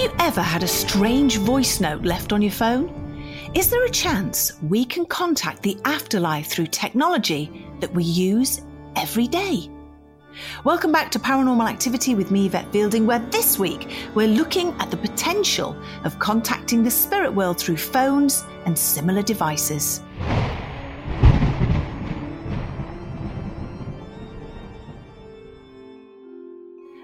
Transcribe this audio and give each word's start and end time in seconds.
you 0.00 0.10
ever 0.18 0.40
had 0.40 0.62
a 0.62 0.68
strange 0.68 1.36
voice 1.36 1.78
note 1.78 2.04
left 2.04 2.32
on 2.32 2.40
your 2.40 2.50
phone? 2.50 2.88
Is 3.54 3.68
there 3.68 3.84
a 3.84 3.90
chance 3.90 4.58
we 4.62 4.82
can 4.82 5.04
contact 5.04 5.62
the 5.62 5.78
afterlife 5.84 6.46
through 6.46 6.68
technology 6.68 7.66
that 7.80 7.92
we 7.92 8.04
use 8.04 8.62
every 8.96 9.26
day? 9.26 9.68
Welcome 10.64 10.90
back 10.90 11.10
to 11.10 11.18
Paranormal 11.18 11.68
Activity 11.68 12.14
with 12.14 12.30
me, 12.30 12.46
Yvette 12.46 12.72
Fielding, 12.72 13.06
where 13.06 13.18
this 13.18 13.58
week 13.58 13.94
we're 14.14 14.26
looking 14.26 14.72
at 14.80 14.90
the 14.90 14.96
potential 14.96 15.76
of 16.04 16.18
contacting 16.18 16.82
the 16.82 16.90
spirit 16.90 17.34
world 17.34 17.58
through 17.58 17.76
phones 17.76 18.46
and 18.64 18.78
similar 18.78 19.20
devices. 19.20 20.00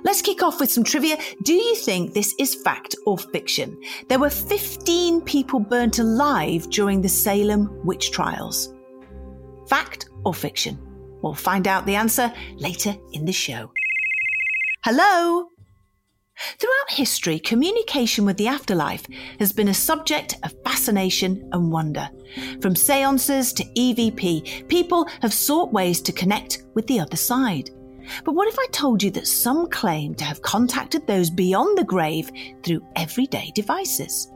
Let's 0.07 0.23
kick 0.23 0.41
off 0.41 0.61
with 0.61 0.71
some 0.71 0.85
trivia. 0.85 1.19
Do 1.43 1.53
you 1.53 1.75
think 1.75 2.15
this 2.15 2.33
is 2.39 2.55
fact 2.55 2.95
or 3.07 3.19
fiction? 3.19 3.77
There 4.09 4.21
were 4.21 4.31
15 4.31 5.23
people 5.23 5.59
burnt 5.59 5.99
alive 5.99 6.71
during 6.71 7.03
the 7.03 7.09
Salem 7.09 7.85
witch 7.85 8.13
trials. 8.13 8.73
Fact 9.69 10.09
or 10.25 10.33
fiction? 10.33 10.79
We'll 11.23 11.35
find 11.35 11.67
out 11.67 11.87
the 11.87 11.97
answer 11.97 12.33
later 12.55 12.95
in 13.15 13.25
the 13.25 13.33
show. 13.33 13.73
Hello? 14.85 15.49
Throughout 16.61 16.91
history, 16.91 17.41
communication 17.41 18.25
with 18.25 18.37
the 18.37 18.47
afterlife 18.47 19.09
has 19.41 19.53
been 19.53 19.69
a 19.69 19.75
subject 19.75 20.37
of 20.45 20.55
fascination 20.63 21.51
and 21.53 21.73
wonder. 21.73 22.09
From 22.61 22.77
seances 22.77 23.53
to 23.55 23.65
EVP, 23.65 24.69
people 24.69 25.09
have 25.21 25.35
sought 25.35 25.73
ways 25.73 26.01
to 26.03 26.13
connect 26.13 26.63
with 26.75 26.87
the 26.87 27.01
other 27.01 27.17
side. 27.17 27.71
But 28.25 28.35
what 28.35 28.49
if 28.49 28.59
I 28.59 28.67
told 28.73 29.03
you 29.03 29.11
that 29.13 29.27
some 29.27 29.69
claim 29.69 30.15
to 30.17 30.25
have 30.25 30.43
contacted 30.43 31.07
those 31.07 31.31
beyond 31.31 31.79
the 31.79 31.85
grave 31.85 32.31
through 32.63 32.87
everyday 32.97 33.51
devices? 33.55 34.31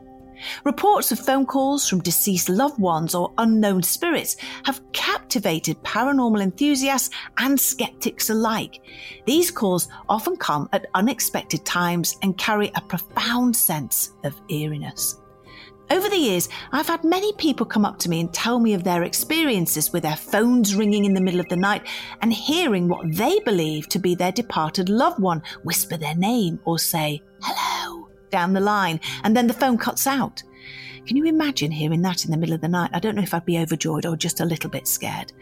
Reports 0.63 1.11
of 1.11 1.19
phone 1.19 1.45
calls 1.45 1.87
from 1.87 2.01
deceased 2.01 2.49
loved 2.49 2.79
ones 2.79 3.13
or 3.13 3.33
unknown 3.37 3.83
spirits 3.83 4.37
have 4.63 4.81
captivated 4.91 5.81
paranormal 5.83 6.41
enthusiasts 6.41 7.13
and 7.37 7.59
skeptics 7.59 8.29
alike. 8.29 8.81
These 9.25 9.51
calls 9.51 9.87
often 10.09 10.35
come 10.35 10.67
at 10.73 10.87
unexpected 10.95 11.65
times 11.65 12.17
and 12.23 12.37
carry 12.37 12.71
a 12.75 12.81
profound 12.81 13.55
sense 13.55 14.13
of 14.23 14.39
eeriness. 14.49 15.20
Over 15.91 16.07
the 16.07 16.15
years, 16.15 16.47
I've 16.71 16.87
had 16.87 17.03
many 17.03 17.33
people 17.33 17.65
come 17.65 17.83
up 17.83 17.99
to 17.99 18.09
me 18.09 18.21
and 18.21 18.33
tell 18.33 18.59
me 18.59 18.73
of 18.73 18.85
their 18.85 19.03
experiences 19.03 19.91
with 19.91 20.03
their 20.03 20.15
phones 20.15 20.73
ringing 20.73 21.03
in 21.03 21.13
the 21.13 21.19
middle 21.19 21.41
of 21.41 21.49
the 21.49 21.57
night 21.57 21.85
and 22.21 22.31
hearing 22.31 22.87
what 22.87 23.13
they 23.13 23.41
believe 23.41 23.89
to 23.89 23.99
be 23.99 24.15
their 24.15 24.31
departed 24.31 24.87
loved 24.87 25.19
one 25.19 25.43
whisper 25.65 25.97
their 25.97 26.15
name 26.15 26.61
or 26.63 26.79
say, 26.79 27.21
hello 27.41 28.07
down 28.29 28.53
the 28.53 28.61
line, 28.61 29.01
and 29.25 29.35
then 29.35 29.47
the 29.47 29.53
phone 29.53 29.77
cuts 29.77 30.07
out. 30.07 30.41
Can 31.07 31.17
you 31.17 31.25
imagine 31.25 31.71
hearing 31.71 32.03
that 32.03 32.25
in 32.25 32.31
the 32.31 32.37
middle 32.37 32.53
of 32.53 32.61
the 32.61 32.67
night? 32.67 32.91
I 32.93 32.99
don't 32.99 33.15
know 33.15 33.23
if 33.23 33.33
I'd 33.33 33.45
be 33.45 33.57
overjoyed 33.57 34.05
or 34.05 34.15
just 34.15 34.39
a 34.39 34.45
little 34.45 34.69
bit 34.69 34.87
scared. 34.87 35.33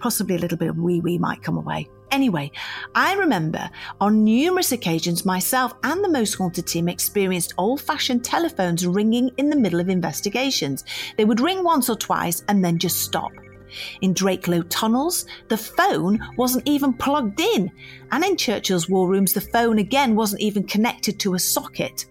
Possibly 0.00 0.34
a 0.34 0.38
little 0.38 0.58
bit 0.58 0.70
of 0.70 0.78
wee 0.78 1.00
wee 1.00 1.18
might 1.18 1.42
come 1.42 1.56
away. 1.56 1.88
Anyway, 2.10 2.50
I 2.94 3.14
remember 3.14 3.70
on 4.00 4.24
numerous 4.24 4.72
occasions 4.72 5.24
myself 5.24 5.72
and 5.84 6.02
the 6.02 6.08
Most 6.08 6.34
Haunted 6.34 6.66
team 6.66 6.88
experienced 6.88 7.54
old 7.58 7.80
fashioned 7.80 8.24
telephones 8.24 8.86
ringing 8.86 9.30
in 9.36 9.50
the 9.50 9.56
middle 9.56 9.80
of 9.80 9.88
investigations. 9.88 10.84
They 11.16 11.24
would 11.24 11.40
ring 11.40 11.62
once 11.62 11.88
or 11.88 11.96
twice 11.96 12.44
and 12.48 12.64
then 12.64 12.78
just 12.78 13.02
stop. 13.02 13.32
In 14.02 14.14
Drakelow 14.14 14.66
tunnels, 14.68 15.26
the 15.48 15.56
phone 15.56 16.20
wasn't 16.36 16.68
even 16.68 16.92
plugged 16.92 17.40
in. 17.40 17.70
And 18.10 18.24
in 18.24 18.36
Churchill's 18.36 18.88
war 18.88 19.08
rooms, 19.08 19.32
the 19.32 19.40
phone 19.40 19.78
again 19.78 20.14
wasn't 20.16 20.42
even 20.42 20.64
connected 20.64 21.18
to 21.20 21.34
a 21.34 21.38
socket. 21.38 22.06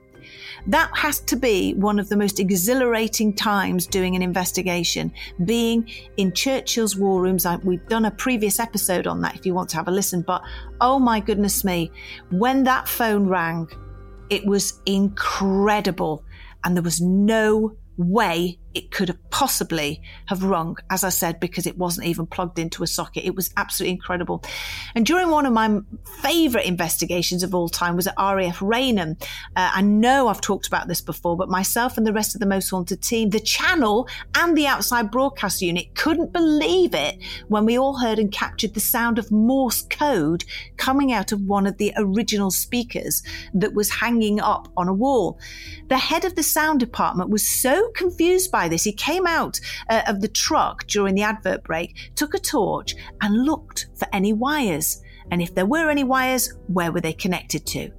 That 0.68 0.90
has 0.96 1.19
to 1.22 1.35
be 1.35 1.74
one 1.74 2.00
of 2.00 2.07
the 2.09 2.16
most 2.16 2.40
exhilarating 2.40 3.34
times 3.34 3.85
doing 3.85 4.16
an 4.16 4.22
investigation, 4.22 5.12
being 5.44 5.90
in 6.18 6.31
Churchill's 6.31 6.96
war 6.96 7.22
rooms. 7.22 7.46
We've 7.63 7.85
done 7.88 8.06
a 8.06 8.12
previous 8.12 8.59
episode 8.59 9.06
on 9.07 9.22
that 9.22 9.35
if 9.35 9.46
you 9.46 9.53
want 9.53 9.69
to 9.72 9.78
have 9.78 9.88
a 9.88 9.91
listen, 9.91 10.22
but 10.22 10.41
oh 10.79 11.00
my 11.00 11.19
goodness 11.19 11.63
me, 11.63 11.91
when 12.31 12.63
that 12.63 12.88
phone 12.88 13.28
rang, 13.28 13.68
it 14.29 14.46
was 14.46 14.79
incredible. 14.85 16.24
And 16.63 16.78
there 16.78 16.84
was 16.84 17.01
no 17.01 17.75
way 17.97 18.57
it 18.73 18.91
could 18.91 19.07
have 19.07 19.29
possibly 19.29 20.01
have 20.28 20.44
rung, 20.44 20.78
as 20.89 21.03
I 21.03 21.09
said, 21.09 21.39
because 21.39 21.67
it 21.67 21.78
wasn't 21.78 22.07
even 22.07 22.25
plugged 22.25 22.59
into 22.59 22.84
a 22.84 22.88
socket. 22.88 23.25
It 23.25 23.35
was 23.35 23.51
absolutely 23.57 23.94
incredible. 23.94 24.44
And 24.95 25.06
during 25.06 25.29
one 25.29 25.45
of 25.45 25.53
my 25.53 25.79
favourite 26.22 26.66
investigations 26.66 27.44
of 27.44 27.53
all 27.53 27.69
time 27.69 27.95
was 27.95 28.07
at 28.07 28.16
RAF 28.17 28.62
Raynham. 28.62 29.17
Uh, 29.56 29.72
I 29.73 29.81
know 29.81 30.28
I've 30.28 30.41
talked 30.41 30.67
about 30.67 30.88
this 30.88 31.01
before, 31.01 31.38
but 31.38 31.50
myself 31.50 31.97
and 31.97 32.06
the 32.06 32.13
rest 32.13 32.35
of 32.35 32.39
the 32.39 32.47
Most 32.47 32.69
Haunted 32.69 33.01
team, 33.01 33.29
the 33.29 33.39
channel 33.39 34.07
and 34.35 34.57
the 34.57 34.67
outside 34.67 35.12
broadcast 35.12 35.62
unit 35.62 35.95
couldn't 35.95 36.33
believe 36.33 36.94
it 36.94 37.17
when 37.47 37.66
we 37.66 37.78
all 37.78 37.97
heard 37.97 38.19
and 38.19 38.31
captured 38.31 38.73
the 38.73 38.79
sound 38.79 39.19
of 39.19 39.31
Morse 39.31 39.81
code 39.83 40.44
coming 40.78 41.12
out 41.12 41.31
of 41.31 41.41
one 41.41 41.67
of 41.67 41.78
the 41.78 41.94
original 41.97 42.51
speakers 42.51 43.23
that 43.53 43.73
was 43.73 43.89
hanging 43.89 44.39
up 44.39 44.67
on 44.78 44.88
a 44.88 44.94
wall. 44.94 45.39
The 45.89 45.97
head 45.97 46.25
of 46.25 46.35
the 46.35 46.44
sound 46.44 46.79
department 46.79 47.29
was 47.29 47.47
so 47.47 47.89
confused 47.91 48.51
by 48.51 48.62
this. 48.68 48.84
He 48.84 48.94
came 48.94 49.28
out 49.28 49.59
uh, 49.90 50.03
of 50.07 50.22
the 50.22 50.28
truck 50.28 50.88
during 50.88 51.16
the 51.16 51.24
advert 51.24 51.63
break, 51.63 52.12
took 52.16 52.34
a 52.34 52.40
torch, 52.40 52.96
and 53.22 53.46
looked 53.46 53.88
for 53.96 54.07
any 54.13 54.34
wires. 54.34 55.01
And 55.31 55.41
if 55.41 55.56
there 55.56 55.66
were 55.66 55.90
any 55.90 56.03
wires, 56.03 56.53
where 56.68 56.91
were 56.91 57.01
they 57.01 57.13
connected 57.13 57.66
to? 57.68 57.91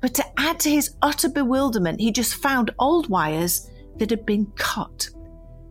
But 0.00 0.14
to 0.14 0.40
add 0.40 0.58
to 0.60 0.70
his 0.70 0.96
utter 1.00 1.28
bewilderment, 1.28 2.00
he 2.00 2.10
just 2.10 2.34
found 2.34 2.72
old 2.78 3.08
wires 3.08 3.70
that 3.98 4.10
had 4.10 4.26
been 4.26 4.46
cut. 4.56 5.08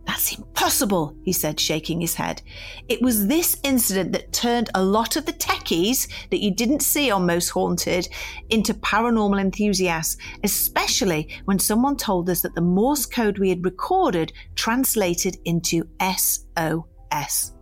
That's 0.06 0.36
impossible, 0.36 1.16
he 1.22 1.32
said, 1.32 1.60
shaking 1.60 2.00
his 2.00 2.14
head. 2.14 2.42
It 2.88 3.00
was 3.02 3.26
this 3.26 3.56
incident 3.62 4.12
that 4.12 4.32
turned 4.32 4.68
a 4.74 4.82
lot 4.82 5.16
of 5.16 5.26
the 5.26 5.32
techies 5.32 6.08
that 6.30 6.42
you 6.42 6.52
didn't 6.52 6.80
see 6.80 7.10
on 7.10 7.26
Most 7.26 7.50
Haunted 7.50 8.08
into 8.50 8.74
paranormal 8.74 9.40
enthusiasts, 9.40 10.16
especially 10.42 11.28
when 11.44 11.58
someone 11.58 11.96
told 11.96 12.28
us 12.30 12.42
that 12.42 12.54
the 12.54 12.60
Morse 12.60 13.06
code 13.06 13.38
we 13.38 13.48
had 13.48 13.64
recorded 13.64 14.32
translated 14.56 15.38
into 15.44 15.88
SOS. 16.00 17.52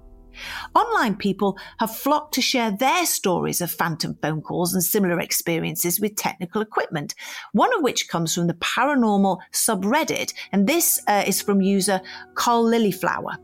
Online 0.75 1.17
people 1.17 1.59
have 1.79 1.95
flocked 1.95 2.35
to 2.35 2.43
share 2.43 2.71
their 2.71 3.07
stories 3.07 3.61
of 3.61 3.71
phantom 3.71 4.17
phone 4.23 4.43
calls 4.43 4.75
and 4.75 4.83
similar 4.83 5.21
experiences 5.21 6.01
with 6.01 6.17
technical 6.17 6.63
equipment, 6.63 7.15
one 7.53 7.75
of 7.77 7.83
which 7.83 8.09
comes 8.09 8.35
from 8.35 8.47
the 8.47 8.55
paranormal 8.55 9.39
subreddit, 9.53 10.33
and 10.53 10.67
this 10.67 11.01
uh, 11.07 11.25
is 11.27 11.43
from 11.43 11.61
user 11.61 12.01
Col 12.35 12.65
Lilyflower. 12.65 13.37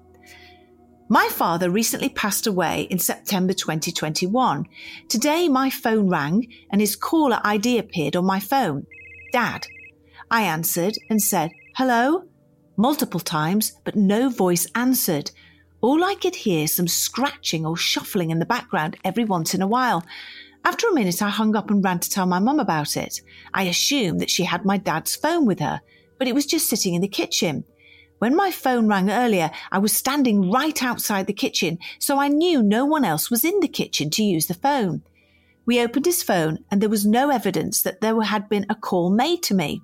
My 1.09 1.29
father 1.29 1.71
recently 1.71 2.09
passed 2.09 2.49
away 2.49 2.83
in 2.91 2.99
September 2.99 3.53
2021. 3.53 4.67
Today, 5.09 5.49
my 5.49 5.71
phone 5.71 6.09
rang 6.09 6.49
and 6.71 6.81
his 6.81 6.97
caller 6.97 7.41
ID 7.45 7.79
appeared 7.79 8.17
on 8.17 8.25
my 8.25 8.41
phone. 8.41 8.87
Dad. 9.33 9.67
I 10.31 10.43
answered 10.43 10.97
and 11.09 11.23
said, 11.23 11.53
Hello? 11.77 12.25
Multiple 12.77 13.21
times, 13.21 13.79
but 13.85 13.95
no 13.95 14.29
voice 14.29 14.67
answered 14.75 15.31
all 15.87 16.03
I 16.03 16.17
could 16.17 16.35
hear 16.35 16.67
some 16.67 16.89
scratching 16.89 17.65
or 17.65 17.77
shuffling 17.77 18.31
in 18.31 18.41
the 18.41 18.45
background 18.45 18.97
every 19.05 19.25
once 19.25 19.55
in 19.55 19.63
a 19.63 19.69
while. 19.69 20.05
After 20.65 20.89
a 20.89 20.93
minute, 20.93 21.23
I 21.23 21.29
hung 21.29 21.55
up 21.55 21.71
and 21.71 21.83
ran 21.85 22.01
to 22.01 22.11
tell 22.11 22.27
my 22.27 22.41
mum 22.41 22.59
about 22.59 22.97
it. 22.97 23.21
I 23.55 23.63
assumed 23.63 24.21
that 24.21 24.29
she 24.29 24.43
had 24.43 24.65
my 24.65 24.79
dad's 24.79 25.15
phone 25.15 25.47
with 25.47 25.61
her, 25.61 25.81
but 26.19 26.27
it 26.27 26.35
was 26.35 26.45
just 26.45 26.69
sitting 26.69 26.95
in 26.95 27.03
the 27.03 27.09
kitchen. 27.09 27.63
When 28.19 28.35
my 28.35 28.51
phone 28.51 28.89
rang 28.89 29.11
earlier, 29.11 29.53
I 29.71 29.79
was 29.79 29.93
standing 29.93 30.51
right 30.51 30.83
outside 30.83 31.29
the 31.29 31.33
kitchen, 31.33 31.79
so 32.01 32.19
I 32.19 32.27
knew 32.27 32.65
no 32.65 32.85
one 32.85 33.05
else 33.05 33.31
was 33.31 33.45
in 33.45 33.61
the 33.61 33.69
kitchen 33.69 34.11
to 34.11 34.25
use 34.25 34.47
the 34.47 34.55
phone. 34.55 35.03
We 35.67 35.81
opened 35.81 36.07
his 36.07 36.21
phone 36.21 36.65
and 36.69 36.81
there 36.81 36.89
was 36.89 37.07
no 37.07 37.31
evidence 37.31 37.83
that 37.83 38.01
there 38.01 38.21
had 38.23 38.49
been 38.49 38.67
a 38.69 38.75
call 38.75 39.11
made 39.11 39.45
to 39.45 39.55
me. 39.55 39.83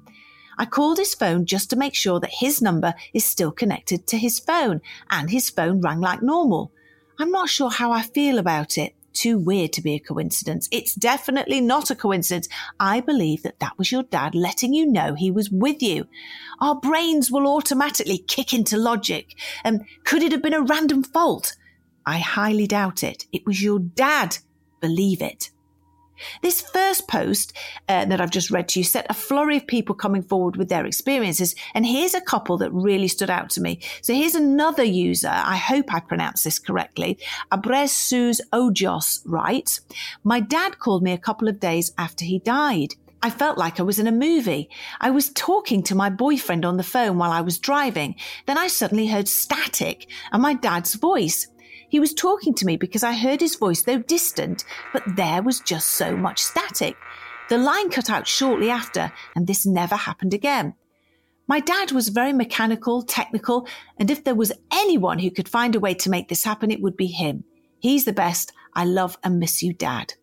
I 0.59 0.67
called 0.67 0.99
his 0.99 1.15
phone 1.15 1.47
just 1.47 1.71
to 1.71 1.77
make 1.77 1.95
sure 1.95 2.21
that 2.21 2.31
his 2.41 2.61
number 2.63 2.95
is 3.13 3.25
still 3.25 3.53
connected 3.53 4.07
to 4.09 4.19
his 4.19 4.39
phone 4.39 4.81
and 5.11 5.31
his 5.31 5.51
phone 5.51 5.81
rang 5.81 6.01
like 6.01 6.23
normal. 6.23 6.73
I'm 7.19 7.31
not 7.31 7.49
sure 7.49 7.71
how 7.71 7.93
I 7.93 8.03
feel 8.03 8.39
about 8.39 8.79
it. 8.79 8.95
Too 9.13 9.39
weird 9.39 9.75
to 9.75 9.83
be 9.83 9.95
a 9.95 10.01
coincidence. 10.01 10.69
It's 10.73 10.95
definitely 10.95 11.61
not 11.61 11.91
a 11.91 11.95
coincidence. 11.95 12.49
I 12.81 13.01
believe 13.01 13.43
that 13.43 13.61
that 13.61 13.77
was 13.77 13.93
your 13.93 14.05
dad 14.05 14.35
letting 14.35 14.73
you 14.73 14.87
know 14.87 15.15
he 15.15 15.31
was 15.31 15.51
with 15.51 15.83
you. 15.83 16.07
Our 16.61 16.77
brains 16.77 17.31
will 17.31 17.47
automatically 17.47 18.19
kick 18.19 18.55
into 18.55 18.79
logic. 18.79 19.39
Um, 19.65 19.81
could 20.05 20.23
it 20.23 20.33
have 20.33 20.43
been 20.43 20.55
a 20.55 20.63
random 20.63 21.03
fault? 21.03 21.57
I 22.07 22.19
highly 22.19 22.67
doubt 22.67 23.03
it. 23.03 23.27
It 23.33 23.47
was 23.47 23.63
your 23.63 23.79
dad. 23.79 24.39
Believe 24.81 25.21
it. 25.21 25.51
This 26.43 26.61
first 26.61 27.09
post 27.09 27.53
uh, 27.89 28.05
that 28.07 28.21
I've 28.21 28.31
just 28.31 28.51
read 28.51 28.69
to 28.71 28.81
you 28.81 28.85
set 28.85 29.07
a 29.09 29.15
flurry 29.15 29.57
of 29.57 29.67
people 29.67 29.95
coming 29.95 30.23
forward 30.23 30.57
with 30.57 30.69
their 30.69 30.87
experiences. 30.87 31.55
And 31.75 31.87
here's 31.87 32.15
a 32.15 32.21
couple 32.21 32.59
that 32.59 32.73
really 32.73 33.09
stood 33.09 33.31
out 33.31 33.51
to 33.51 33.61
me. 33.61 33.81
So 34.03 34.15
here's 34.15 34.35
another 34.35 34.85
user. 34.85 35.33
I 35.33 35.57
hope 35.57 35.93
I 35.93 36.01
pronounced 36.01 36.45
this 36.45 36.59
correctly. 36.59 37.19
Abresus 37.51 38.41
Ojos 38.53 39.23
writes, 39.27 39.81
My 40.25 40.41
dad 40.41 40.79
called 40.79 41.03
me 41.03 41.13
a 41.13 41.19
couple 41.19 41.49
of 41.49 41.61
days 41.61 41.93
after 41.99 42.25
he 42.25 42.39
died. 42.39 42.95
I 43.25 43.31
felt 43.31 43.57
like 43.57 43.79
I 43.79 43.85
was 43.85 44.01
in 44.01 44.09
a 44.09 44.13
movie. 44.13 44.69
I 45.01 45.11
was 45.11 45.31
talking 45.31 45.85
to 45.85 45.95
my 45.95 46.11
boyfriend 46.11 46.65
on 46.65 46.77
the 46.77 46.83
phone 46.83 47.19
while 47.19 47.31
I 47.31 47.41
was 47.41 47.59
driving. 47.59 48.17
Then 48.47 48.59
I 48.59 48.67
suddenly 48.67 49.07
heard 49.07 49.29
static 49.29 50.11
and 50.33 50.43
my 50.43 50.55
dad's 50.55 50.95
voice. 50.95 51.47
He 51.93 52.01
was 52.01 52.15
talking 52.15 52.55
to 52.55 52.65
me 52.65 52.79
because 52.79 53.05
I 53.05 53.13
heard 53.13 53.43
his 53.43 53.57
voice, 53.57 53.83
though 53.83 53.99
distant, 53.99 54.65
but 54.95 55.03
there 55.15 55.43
was 55.43 55.61
just 55.61 55.89
so 55.89 56.17
much 56.17 56.43
static. 56.43 56.97
The 57.51 57.59
line 57.59 57.91
cut 57.91 58.09
out 58.09 58.27
shortly 58.27 58.71
after, 58.71 59.13
and 59.37 59.47
this 59.47 59.67
never 59.67 59.97
happened 59.97 60.33
again. 60.33 60.73
My 61.47 61.61
dad 61.61 61.93
was 61.93 62.09
very 62.09 62.33
mechanical, 62.33 63.03
technical, 63.03 63.69
and 63.99 64.11
if 64.11 64.25
there 64.25 64.35
was 64.35 64.55
anyone 64.73 65.19
who 65.19 65.31
could 65.31 65.51
find 65.51 65.75
a 65.75 65.81
way 65.81 65.93
to 65.93 66.09
make 66.09 66.31
this 66.31 66.45
happen, 66.45 66.71
it 66.71 66.81
would 66.81 66.97
be 66.97 67.09
him. 67.09 67.45
He's 67.79 68.07
the 68.07 68.15
best. 68.15 68.55
I 68.73 68.87
love 68.87 69.19
and 69.23 69.39
miss 69.39 69.63
you, 69.63 69.75
Dad. 69.75 70.15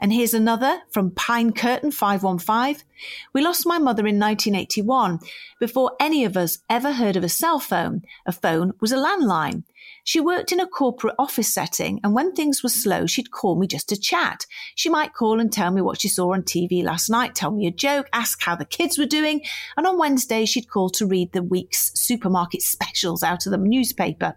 And 0.00 0.12
here's 0.12 0.34
another 0.34 0.82
from 0.90 1.12
Pine 1.12 1.52
Curtain 1.52 1.92
515. 1.92 2.84
We 3.32 3.40
lost 3.40 3.66
my 3.66 3.78
mother 3.78 4.06
in 4.06 4.18
1981. 4.20 5.20
Before 5.58 5.96
any 5.98 6.26
of 6.26 6.36
us 6.36 6.58
ever 6.68 6.92
heard 6.92 7.16
of 7.16 7.24
a 7.24 7.30
cell 7.30 7.58
phone, 7.58 8.02
a 8.26 8.32
phone 8.32 8.74
was 8.80 8.92
a 8.92 8.96
landline. 8.96 9.62
She 10.06 10.20
worked 10.20 10.52
in 10.52 10.60
a 10.60 10.68
corporate 10.68 11.16
office 11.18 11.52
setting, 11.52 11.98
and 12.04 12.14
when 12.14 12.32
things 12.32 12.62
were 12.62 12.68
slow, 12.68 13.06
she'd 13.06 13.32
call 13.32 13.56
me 13.56 13.66
just 13.66 13.88
to 13.88 14.00
chat. 14.00 14.46
She 14.76 14.88
might 14.88 15.14
call 15.14 15.40
and 15.40 15.52
tell 15.52 15.72
me 15.72 15.82
what 15.82 16.00
she 16.00 16.06
saw 16.06 16.32
on 16.32 16.44
TV 16.44 16.84
last 16.84 17.10
night, 17.10 17.34
tell 17.34 17.50
me 17.50 17.66
a 17.66 17.72
joke, 17.72 18.08
ask 18.12 18.40
how 18.40 18.54
the 18.54 18.64
kids 18.64 18.98
were 18.98 19.04
doing, 19.04 19.42
and 19.76 19.84
on 19.84 19.98
Wednesday, 19.98 20.44
she'd 20.44 20.70
call 20.70 20.90
to 20.90 21.06
read 21.06 21.32
the 21.32 21.42
week's 21.42 21.90
supermarket 21.98 22.62
specials 22.62 23.24
out 23.24 23.46
of 23.46 23.50
the 23.50 23.58
newspaper. 23.58 24.36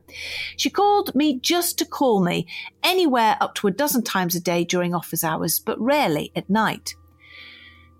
She 0.57 0.71
called 0.71 1.13
me 1.13 1.39
just 1.39 1.77
to 1.77 1.85
call 1.85 2.23
me 2.23 2.47
anywhere 2.81 3.37
up 3.39 3.53
to 3.55 3.67
a 3.67 3.71
dozen 3.71 4.01
times 4.01 4.33
a 4.33 4.39
day 4.39 4.63
during 4.63 4.95
office 4.95 5.23
hours, 5.23 5.59
but 5.59 5.79
rarely 5.79 6.31
at 6.35 6.49
night. 6.49 6.95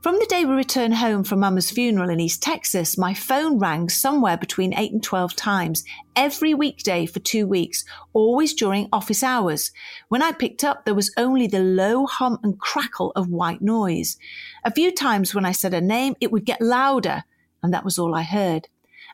From 0.01 0.17
the 0.17 0.27
day 0.29 0.45
we 0.45 0.53
returned 0.53 0.95
home 0.95 1.25
from 1.25 1.41
Mama's 1.41 1.71
funeral 1.71 2.09
in 2.09 2.21
East 2.21 2.41
Texas, 2.41 2.97
my 2.97 3.13
phone 3.13 3.59
rang 3.59 3.89
somewhere 3.89 4.37
between 4.37 4.73
8 4.73 4.93
and 4.93 5.03
12 5.03 5.35
times 5.35 5.83
every 6.15 6.53
weekday 6.53 7.05
for 7.05 7.19
two 7.19 7.45
weeks, 7.45 7.83
always 8.13 8.53
during 8.53 8.87
office 8.93 9.23
hours. 9.23 9.73
When 10.07 10.21
I 10.21 10.31
picked 10.31 10.63
up, 10.63 10.85
there 10.85 10.95
was 10.95 11.11
only 11.17 11.47
the 11.47 11.59
low 11.59 12.05
hum 12.05 12.39
and 12.43 12.57
crackle 12.57 13.11
of 13.17 13.27
white 13.27 13.61
noise. 13.61 14.17
A 14.63 14.71
few 14.71 14.93
times 14.93 15.35
when 15.35 15.43
I 15.43 15.51
said 15.51 15.73
a 15.73 15.81
name, 15.81 16.15
it 16.21 16.31
would 16.31 16.45
get 16.45 16.61
louder, 16.61 17.25
and 17.61 17.73
that 17.73 17.83
was 17.83 17.99
all 17.99 18.15
I 18.15 18.23
heard. 18.23 18.69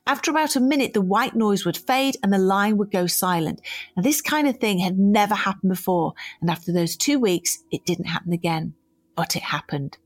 After 0.05 0.29
about 0.29 0.55
a 0.55 0.59
minute, 0.59 0.93
the 0.93 1.01
white 1.01 1.35
noise 1.35 1.65
would 1.65 1.77
fade 1.77 2.15
and 2.21 2.31
the 2.31 2.37
line 2.37 2.77
would 2.77 2.91
go 2.91 3.07
silent. 3.07 3.59
Now, 3.97 4.03
this 4.03 4.21
kind 4.21 4.47
of 4.47 4.57
thing 4.57 4.77
had 4.77 4.99
never 4.99 5.33
happened 5.33 5.71
before, 5.71 6.13
and 6.41 6.51
after 6.51 6.71
those 6.71 6.95
two 6.95 7.17
weeks, 7.17 7.63
it 7.71 7.87
didn't 7.87 8.05
happen 8.05 8.33
again. 8.33 8.75
But 9.15 9.35
it 9.35 9.41
happened. 9.41 9.97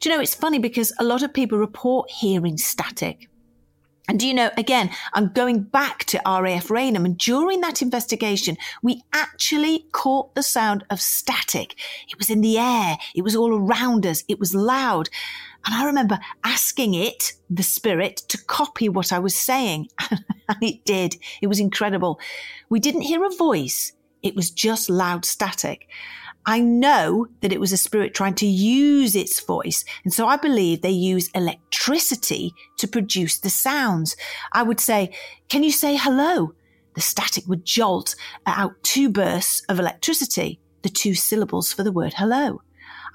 Do 0.00 0.08
you 0.08 0.14
know, 0.14 0.22
it's 0.22 0.34
funny 0.34 0.58
because 0.58 0.92
a 0.98 1.04
lot 1.04 1.22
of 1.22 1.32
people 1.32 1.58
report 1.58 2.10
hearing 2.10 2.58
static. 2.58 3.28
And 4.08 4.18
do 4.18 4.26
you 4.26 4.32
know, 4.32 4.50
again, 4.56 4.90
I'm 5.12 5.32
going 5.34 5.64
back 5.64 6.06
to 6.06 6.20
RAF 6.26 6.70
Raynham 6.70 7.04
and 7.04 7.18
during 7.18 7.60
that 7.60 7.82
investigation, 7.82 8.56
we 8.82 9.02
actually 9.12 9.84
caught 9.92 10.34
the 10.34 10.42
sound 10.42 10.84
of 10.88 10.98
static. 10.98 11.74
It 12.08 12.16
was 12.16 12.30
in 12.30 12.40
the 12.40 12.56
air. 12.58 12.96
It 13.14 13.22
was 13.22 13.36
all 13.36 13.54
around 13.54 14.06
us. 14.06 14.24
It 14.26 14.40
was 14.40 14.54
loud. 14.54 15.10
And 15.66 15.74
I 15.74 15.84
remember 15.84 16.18
asking 16.42 16.94
it, 16.94 17.34
the 17.50 17.62
spirit, 17.62 18.16
to 18.28 18.42
copy 18.44 18.88
what 18.88 19.12
I 19.12 19.18
was 19.18 19.36
saying. 19.36 19.88
and 20.10 20.56
it 20.62 20.86
did. 20.86 21.16
It 21.42 21.48
was 21.48 21.60
incredible. 21.60 22.18
We 22.70 22.80
didn't 22.80 23.02
hear 23.02 23.24
a 23.26 23.36
voice. 23.36 23.92
It 24.22 24.34
was 24.34 24.50
just 24.50 24.88
loud 24.88 25.26
static. 25.26 25.86
I 26.46 26.60
know 26.60 27.26
that 27.40 27.52
it 27.52 27.60
was 27.60 27.72
a 27.72 27.76
spirit 27.76 28.14
trying 28.14 28.34
to 28.36 28.46
use 28.46 29.14
its 29.14 29.40
voice. 29.40 29.84
And 30.04 30.12
so 30.12 30.26
I 30.26 30.36
believe 30.36 30.80
they 30.80 30.90
use 30.90 31.30
electricity 31.34 32.54
to 32.78 32.88
produce 32.88 33.38
the 33.38 33.50
sounds. 33.50 34.16
I 34.52 34.62
would 34.62 34.80
say, 34.80 35.14
can 35.48 35.62
you 35.62 35.72
say 35.72 35.96
hello? 35.96 36.54
The 36.94 37.00
static 37.02 37.46
would 37.46 37.64
jolt 37.64 38.14
out 38.46 38.82
two 38.82 39.10
bursts 39.10 39.62
of 39.68 39.78
electricity, 39.78 40.58
the 40.82 40.88
two 40.88 41.14
syllables 41.14 41.72
for 41.72 41.82
the 41.84 41.92
word 41.92 42.14
hello. 42.16 42.62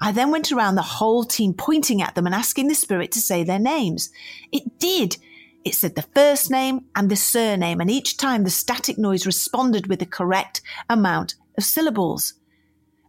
I 0.00 0.12
then 0.12 0.30
went 0.30 0.52
around 0.52 0.74
the 0.74 0.82
whole 0.82 1.24
team 1.24 1.54
pointing 1.54 2.02
at 2.02 2.14
them 2.14 2.26
and 2.26 2.34
asking 2.34 2.68
the 2.68 2.74
spirit 2.74 3.12
to 3.12 3.20
say 3.20 3.42
their 3.42 3.58
names. 3.58 4.10
It 4.52 4.78
did. 4.78 5.16
It 5.64 5.74
said 5.74 5.94
the 5.94 6.02
first 6.14 6.50
name 6.50 6.86
and 6.94 7.10
the 7.10 7.16
surname, 7.16 7.80
and 7.80 7.90
each 7.90 8.16
time 8.16 8.44
the 8.44 8.50
static 8.50 8.98
noise 8.98 9.24
responded 9.24 9.86
with 9.86 9.98
the 9.98 10.06
correct 10.06 10.60
amount 10.90 11.36
of 11.56 11.64
syllables. 11.64 12.34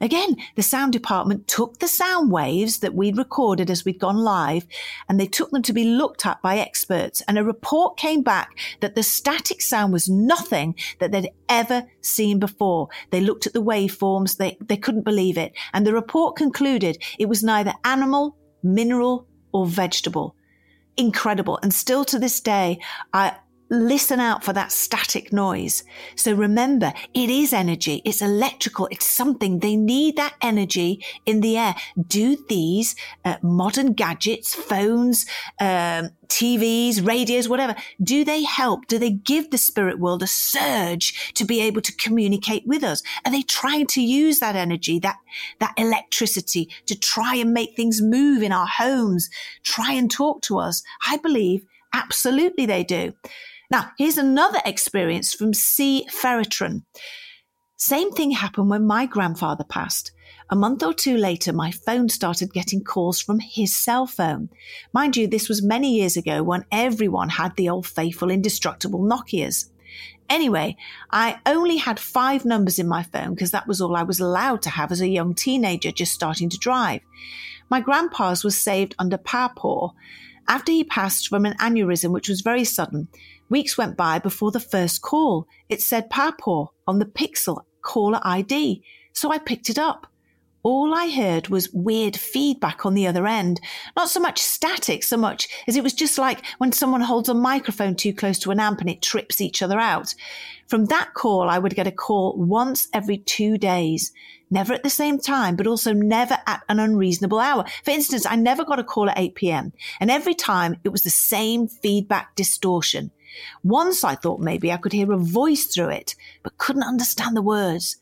Again, 0.01 0.35
the 0.55 0.61
sound 0.61 0.91
department 0.93 1.47
took 1.47 1.79
the 1.79 1.87
sound 1.87 2.31
waves 2.31 2.79
that 2.79 2.93
we'd 2.93 3.17
recorded 3.17 3.69
as 3.69 3.85
we'd 3.85 3.99
gone 3.99 4.17
live 4.17 4.65
and 5.07 5.19
they 5.19 5.27
took 5.27 5.51
them 5.51 5.61
to 5.63 5.73
be 5.73 5.85
looked 5.85 6.25
at 6.25 6.41
by 6.41 6.57
experts. 6.57 7.21
And 7.27 7.37
a 7.37 7.43
report 7.43 7.97
came 7.97 8.21
back 8.21 8.57
that 8.81 8.95
the 8.95 9.03
static 9.03 9.61
sound 9.61 9.93
was 9.93 10.09
nothing 10.09 10.75
that 10.99 11.11
they'd 11.11 11.31
ever 11.47 11.85
seen 12.01 12.39
before. 12.39 12.89
They 13.11 13.21
looked 13.21 13.47
at 13.47 13.53
the 13.53 13.63
waveforms. 13.63 14.37
They, 14.37 14.57
they 14.59 14.77
couldn't 14.77 15.03
believe 15.03 15.37
it. 15.37 15.53
And 15.73 15.87
the 15.87 15.93
report 15.93 16.35
concluded 16.35 17.01
it 17.17 17.29
was 17.29 17.43
neither 17.43 17.73
animal, 17.85 18.37
mineral, 18.63 19.27
or 19.53 19.65
vegetable 19.65 20.35
incredible. 20.97 21.59
And 21.61 21.73
still 21.73 22.05
to 22.05 22.19
this 22.19 22.39
day, 22.39 22.79
I, 23.13 23.35
listen 23.69 24.19
out 24.19 24.43
for 24.43 24.53
that 24.53 24.71
static 24.71 25.33
noise. 25.33 25.83
So 26.15 26.33
remember, 26.33 26.93
it 27.13 27.29
is 27.29 27.53
energy. 27.53 28.01
It's 28.05 28.21
electrical. 28.21 28.87
It's 28.91 29.05
something. 29.05 29.59
They 29.59 29.75
need 29.75 30.15
that 30.17 30.35
energy 30.41 31.03
in 31.25 31.41
the 31.41 31.57
air. 31.57 31.75
Do 32.07 32.37
these 32.47 32.95
uh, 33.23 33.37
modern 33.41 33.93
gadgets, 33.93 34.53
phones, 34.53 35.25
um, 35.59 36.09
TVs, 36.27 37.05
radios, 37.05 37.47
whatever, 37.47 37.75
do 38.01 38.23
they 38.23 38.43
help? 38.43 38.87
Do 38.87 38.97
they 38.97 39.11
give 39.11 39.51
the 39.51 39.57
spirit 39.57 39.99
world 39.99 40.23
a 40.23 40.27
surge 40.27 41.33
to 41.33 41.45
be 41.45 41.61
able 41.61 41.81
to 41.81 41.95
communicate 41.95 42.65
with 42.65 42.83
us? 42.83 43.03
Are 43.25 43.31
they 43.31 43.41
trying 43.41 43.87
to 43.87 44.01
use 44.01 44.39
that 44.39 44.55
energy, 44.55 44.99
that, 44.99 45.17
that 45.59 45.73
electricity 45.77 46.69
to 46.87 46.97
try 46.97 47.35
and 47.35 47.53
make 47.53 47.75
things 47.75 48.01
move 48.01 48.41
in 48.41 48.51
our 48.51 48.67
homes, 48.67 49.29
try 49.63 49.93
and 49.93 50.09
talk 50.09 50.41
to 50.43 50.59
us? 50.59 50.83
I 51.07 51.17
believe 51.17 51.65
absolutely 51.93 52.65
they 52.65 52.83
do. 52.83 53.13
Now, 53.71 53.91
here's 53.97 54.17
another 54.17 54.59
experience 54.65 55.33
from 55.33 55.53
C. 55.53 56.07
Ferritron. 56.11 56.83
Same 57.77 58.11
thing 58.11 58.31
happened 58.31 58.69
when 58.69 58.87
my 58.87 59.05
grandfather 59.05 59.63
passed. 59.63 60.11
A 60.49 60.55
month 60.55 60.83
or 60.83 60.93
two 60.93 61.17
later, 61.17 61.51
my 61.51 61.71
phone 61.71 62.07
started 62.07 62.53
getting 62.53 62.83
calls 62.83 63.19
from 63.19 63.39
his 63.39 63.75
cell 63.75 64.07
phone. 64.07 64.49
Mind 64.93 65.17
you, 65.17 65.27
this 65.27 65.49
was 65.49 65.63
many 65.63 65.95
years 65.95 66.15
ago 66.15 66.43
when 66.43 66.65
everyone 66.71 67.29
had 67.29 67.55
the 67.55 67.67
old 67.69 67.85
faithful 67.85 68.29
indestructible 68.29 69.01
Nokias. 69.01 69.69
Anyway, 70.29 70.77
I 71.11 71.39
only 71.45 71.77
had 71.77 71.99
five 71.99 72.45
numbers 72.45 72.79
in 72.79 72.87
my 72.87 73.03
phone 73.03 73.33
because 73.33 73.51
that 73.51 73.67
was 73.67 73.81
all 73.81 73.95
I 73.95 74.03
was 74.03 74.19
allowed 74.19 74.61
to 74.63 74.69
have 74.69 74.91
as 74.91 75.01
a 75.01 75.07
young 75.07 75.33
teenager 75.33 75.91
just 75.91 76.13
starting 76.13 76.49
to 76.49 76.57
drive. 76.57 77.01
My 77.69 77.81
grandpa's 77.81 78.43
was 78.43 78.57
saved 78.57 78.95
under 78.97 79.17
Papaw 79.17 79.91
after 80.47 80.71
he 80.71 80.83
passed 80.83 81.27
from 81.27 81.45
an 81.45 81.57
aneurysm, 81.57 82.11
which 82.11 82.29
was 82.29 82.41
very 82.41 82.63
sudden. 82.63 83.07
Weeks 83.49 83.77
went 83.77 83.95
by 83.95 84.19
before 84.19 84.51
the 84.51 84.59
first 84.59 85.01
call. 85.01 85.47
It 85.69 85.81
said 85.81 86.09
Papaw 86.09 86.67
on 86.87 86.99
the 86.99 87.05
Pixel 87.05 87.63
caller 87.81 88.19
ID. 88.23 88.83
So 89.13 89.31
I 89.31 89.37
picked 89.37 89.69
it 89.69 89.77
up. 89.77 90.07
All 90.63 90.95
I 90.95 91.09
heard 91.09 91.49
was 91.49 91.71
weird 91.71 92.17
feedback 92.17 92.87
on 92.87 92.95
the 92.95 93.05
other 93.05 93.27
end. 93.27 93.61
Not 93.95 94.09
so 94.09 94.19
much 94.19 94.41
static 94.41 95.03
so 95.03 95.15
much 95.15 95.47
as 95.67 95.75
it 95.75 95.83
was 95.83 95.93
just 95.93 96.17
like 96.17 96.43
when 96.57 96.71
someone 96.71 97.01
holds 97.01 97.29
a 97.29 97.35
microphone 97.35 97.93
too 97.93 98.15
close 98.15 98.39
to 98.39 98.49
an 98.49 98.59
amp 98.59 98.81
and 98.81 98.89
it 98.89 99.03
trips 99.03 99.39
each 99.39 99.61
other 99.61 99.79
out. 99.79 100.15
From 100.65 100.85
that 100.85 101.13
call, 101.13 101.51
I 101.51 101.59
would 101.59 101.75
get 101.75 101.85
a 101.85 101.91
call 101.91 102.35
once 102.35 102.87
every 102.93 103.19
two 103.19 103.59
days. 103.59 104.11
Never 104.49 104.73
at 104.73 104.81
the 104.81 104.89
same 104.89 105.19
time, 105.19 105.55
but 105.55 105.67
also 105.67 105.93
never 105.93 106.39
at 106.47 106.63
an 106.67 106.79
unreasonable 106.79 107.39
hour. 107.39 107.65
For 107.83 107.91
instance, 107.91 108.25
I 108.25 108.35
never 108.35 108.65
got 108.65 108.79
a 108.79 108.83
call 108.83 109.07
at 109.07 109.19
8 109.19 109.35
p.m. 109.35 109.71
and 109.99 110.09
every 110.09 110.33
time 110.33 110.77
it 110.83 110.89
was 110.89 111.03
the 111.03 111.11
same 111.11 111.67
feedback 111.67 112.33
distortion. 112.33 113.11
Once 113.63 114.03
I 114.03 114.15
thought 114.15 114.39
maybe 114.39 114.71
I 114.71 114.77
could 114.77 114.93
hear 114.93 115.11
a 115.11 115.17
voice 115.17 115.65
through 115.65 115.89
it, 115.89 116.15
but 116.43 116.57
couldn't 116.57 116.83
understand 116.83 117.35
the 117.35 117.41
words 117.41 117.97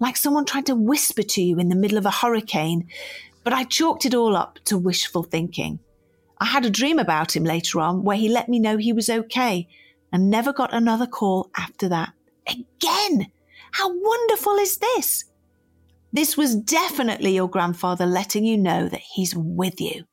like 0.00 0.16
someone 0.16 0.44
tried 0.44 0.66
to 0.66 0.74
whisper 0.74 1.22
to 1.22 1.42
you 1.42 1.58
in 1.58 1.68
the 1.68 1.76
middle 1.76 1.98
of 1.98 2.06
a 2.06 2.10
hurricane, 2.10 2.88
but 3.44 3.52
I 3.52 3.64
chalked 3.64 4.06
it 4.06 4.14
all 4.14 4.36
up 4.36 4.58
to 4.66 4.78
wishful 4.78 5.24
thinking. 5.24 5.80
I 6.40 6.46
had 6.46 6.64
a 6.64 6.70
dream 6.70 6.98
about 6.98 7.34
him 7.34 7.44
later 7.44 7.80
on 7.80 8.04
where 8.04 8.16
he 8.16 8.28
let 8.28 8.48
me 8.48 8.58
know 8.58 8.76
he 8.76 8.92
was 8.92 9.10
okay 9.10 9.66
and 10.12 10.30
never 10.30 10.52
got 10.52 10.72
another 10.72 11.06
call 11.06 11.50
after 11.56 11.88
that. 11.88 12.12
Again! 12.46 13.30
How 13.72 13.92
wonderful 13.92 14.54
is 14.56 14.78
this? 14.78 15.24
This 16.12 16.36
was 16.36 16.56
definitely 16.56 17.34
your 17.34 17.50
grandfather 17.50 18.06
letting 18.06 18.44
you 18.44 18.56
know 18.56 18.88
that 18.88 19.00
he's 19.00 19.34
with 19.34 19.80
you. 19.80 20.04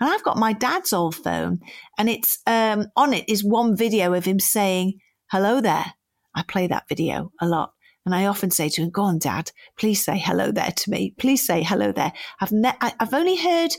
And 0.00 0.08
I've 0.08 0.24
got 0.24 0.38
my 0.38 0.52
dad's 0.54 0.92
old 0.92 1.14
phone 1.14 1.60
and 1.98 2.08
it's, 2.08 2.38
um, 2.46 2.86
on 2.96 3.12
it 3.12 3.28
is 3.28 3.44
one 3.44 3.76
video 3.76 4.14
of 4.14 4.24
him 4.24 4.38
saying, 4.40 4.98
hello 5.30 5.60
there. 5.60 5.92
I 6.34 6.42
play 6.42 6.66
that 6.68 6.88
video 6.88 7.32
a 7.40 7.46
lot. 7.46 7.72
And 8.06 8.14
I 8.14 8.26
often 8.26 8.50
say 8.50 8.70
to 8.70 8.82
him, 8.82 8.90
go 8.90 9.02
on, 9.02 9.18
dad, 9.18 9.50
please 9.78 10.02
say 10.02 10.18
hello 10.18 10.50
there 10.50 10.72
to 10.74 10.90
me. 10.90 11.14
Please 11.18 11.46
say 11.46 11.62
hello 11.62 11.92
there. 11.92 12.12
I've, 12.40 12.52
ne- 12.52 12.76
I- 12.80 12.94
have 12.98 13.12
only 13.12 13.36
heard 13.36 13.72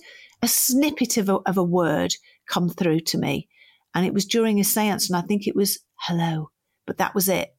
a 0.43 0.47
snippet 0.47 1.17
of 1.17 1.27
a, 1.29 1.37
of 1.47 1.57
a 1.57 1.63
word 1.63 2.13
come 2.47 2.69
through 2.69 2.99
to 3.01 3.17
me. 3.17 3.47
And 3.95 4.05
it 4.05 4.13
was 4.13 4.25
during 4.25 4.59
a 4.59 4.63
seance 4.63 5.09
and 5.09 5.17
I 5.17 5.21
think 5.25 5.47
it 5.47 5.55
was 5.55 5.79
hello, 5.95 6.51
but 6.85 6.99
that 6.99 7.15
was 7.15 7.29
it. 7.29 7.49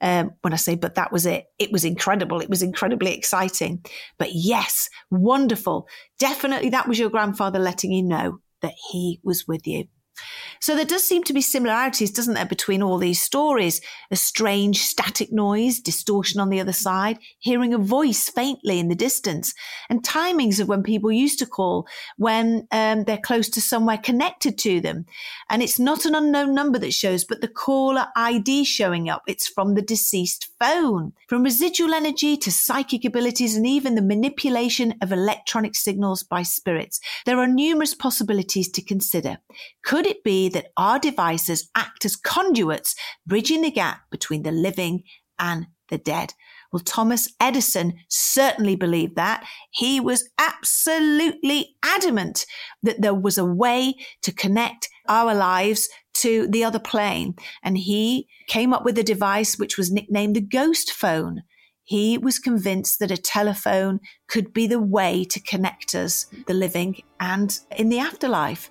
Um, 0.00 0.32
when 0.42 0.52
I 0.52 0.56
say, 0.56 0.74
but 0.74 0.94
that 0.96 1.12
was 1.12 1.26
it, 1.26 1.46
it 1.58 1.72
was 1.72 1.84
incredible. 1.84 2.40
It 2.40 2.50
was 2.50 2.62
incredibly 2.62 3.14
exciting. 3.14 3.84
But 4.18 4.30
yes, 4.32 4.88
wonderful. 5.10 5.88
Definitely 6.18 6.70
that 6.70 6.88
was 6.88 6.98
your 6.98 7.10
grandfather 7.10 7.58
letting 7.58 7.92
you 7.92 8.02
know 8.02 8.38
that 8.60 8.74
he 8.90 9.20
was 9.22 9.46
with 9.46 9.66
you. 9.66 9.86
So 10.60 10.76
there 10.76 10.84
does 10.84 11.02
seem 11.02 11.24
to 11.24 11.32
be 11.32 11.40
similarities, 11.40 12.12
doesn't 12.12 12.34
there, 12.34 12.46
between 12.46 12.82
all 12.82 12.98
these 12.98 13.20
stories? 13.20 13.80
A 14.12 14.16
strange 14.16 14.78
static 14.82 15.32
noise, 15.32 15.80
distortion 15.80 16.40
on 16.40 16.50
the 16.50 16.60
other 16.60 16.72
side, 16.72 17.18
hearing 17.40 17.74
a 17.74 17.78
voice 17.78 18.28
faintly 18.28 18.78
in 18.78 18.88
the 18.88 18.94
distance, 18.94 19.54
and 19.90 20.04
timings 20.04 20.60
of 20.60 20.68
when 20.68 20.84
people 20.84 21.10
used 21.10 21.40
to 21.40 21.46
call 21.46 21.86
when 22.16 22.68
um, 22.70 23.04
they're 23.04 23.18
close 23.18 23.48
to 23.50 23.60
somewhere 23.60 23.98
connected 23.98 24.56
to 24.58 24.80
them. 24.80 25.04
And 25.50 25.62
it's 25.62 25.80
not 25.80 26.04
an 26.04 26.14
unknown 26.14 26.54
number 26.54 26.78
that 26.78 26.94
shows, 26.94 27.24
but 27.24 27.40
the 27.40 27.48
caller 27.48 28.06
ID 28.14 28.64
showing 28.64 29.08
up. 29.08 29.22
It's 29.26 29.48
from 29.48 29.74
the 29.74 29.82
deceased 29.82 30.48
phone. 30.60 31.12
From 31.28 31.42
residual 31.42 31.92
energy 31.92 32.36
to 32.36 32.52
psychic 32.52 33.04
abilities 33.04 33.56
and 33.56 33.66
even 33.66 33.96
the 33.96 34.02
manipulation 34.02 34.94
of 35.02 35.10
electronic 35.10 35.74
signals 35.74 36.22
by 36.22 36.42
spirits. 36.42 37.00
There 37.26 37.38
are 37.38 37.48
numerous 37.48 37.94
possibilities 37.94 38.70
to 38.70 38.82
consider. 38.82 39.38
Could 39.82 40.01
it 40.06 40.24
be 40.24 40.48
that 40.50 40.72
our 40.76 40.98
devices 40.98 41.70
act 41.74 42.04
as 42.04 42.16
conduits, 42.16 42.94
bridging 43.26 43.62
the 43.62 43.70
gap 43.70 44.02
between 44.10 44.42
the 44.42 44.52
living 44.52 45.02
and 45.38 45.66
the 45.88 45.98
dead. 45.98 46.34
Well, 46.72 46.80
Thomas 46.80 47.28
Edison 47.38 47.94
certainly 48.08 48.76
believed 48.76 49.16
that. 49.16 49.44
He 49.70 50.00
was 50.00 50.30
absolutely 50.38 51.76
adamant 51.82 52.46
that 52.82 53.02
there 53.02 53.14
was 53.14 53.36
a 53.36 53.44
way 53.44 53.96
to 54.22 54.32
connect 54.32 54.88
our 55.06 55.34
lives 55.34 55.88
to 56.14 56.46
the 56.48 56.64
other 56.64 56.78
plane. 56.78 57.34
And 57.62 57.76
he 57.76 58.26
came 58.46 58.72
up 58.72 58.84
with 58.84 58.96
a 58.98 59.02
device 59.02 59.58
which 59.58 59.76
was 59.76 59.92
nicknamed 59.92 60.36
the 60.36 60.40
ghost 60.40 60.92
phone. 60.92 61.42
He 61.84 62.16
was 62.16 62.38
convinced 62.38 63.00
that 63.00 63.10
a 63.10 63.16
telephone 63.18 64.00
could 64.28 64.54
be 64.54 64.66
the 64.66 64.80
way 64.80 65.24
to 65.24 65.40
connect 65.40 65.94
us, 65.94 66.26
the 66.46 66.54
living 66.54 67.02
and 67.20 67.58
in 67.76 67.90
the 67.90 67.98
afterlife. 67.98 68.70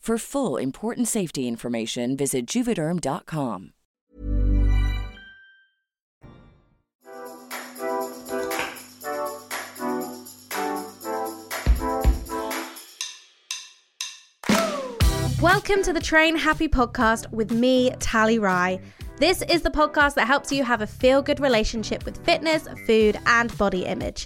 For 0.01 0.17
full 0.17 0.57
important 0.57 1.07
safety 1.07 1.47
information, 1.47 2.17
visit 2.17 2.47
juvederm.com. 2.47 3.73
Welcome 15.39 15.83
to 15.83 15.93
the 15.93 16.01
Train 16.01 16.35
Happy 16.35 16.67
podcast 16.67 17.31
with 17.31 17.51
me, 17.51 17.91
Tally 17.99 18.39
Rye. 18.39 18.79
This 19.17 19.43
is 19.43 19.61
the 19.61 19.69
podcast 19.69 20.15
that 20.15 20.25
helps 20.25 20.51
you 20.51 20.63
have 20.63 20.81
a 20.81 20.87
feel 20.87 21.21
good 21.21 21.39
relationship 21.39 22.05
with 22.05 22.25
fitness, 22.25 22.67
food, 22.87 23.19
and 23.27 23.55
body 23.55 23.85
image. 23.85 24.25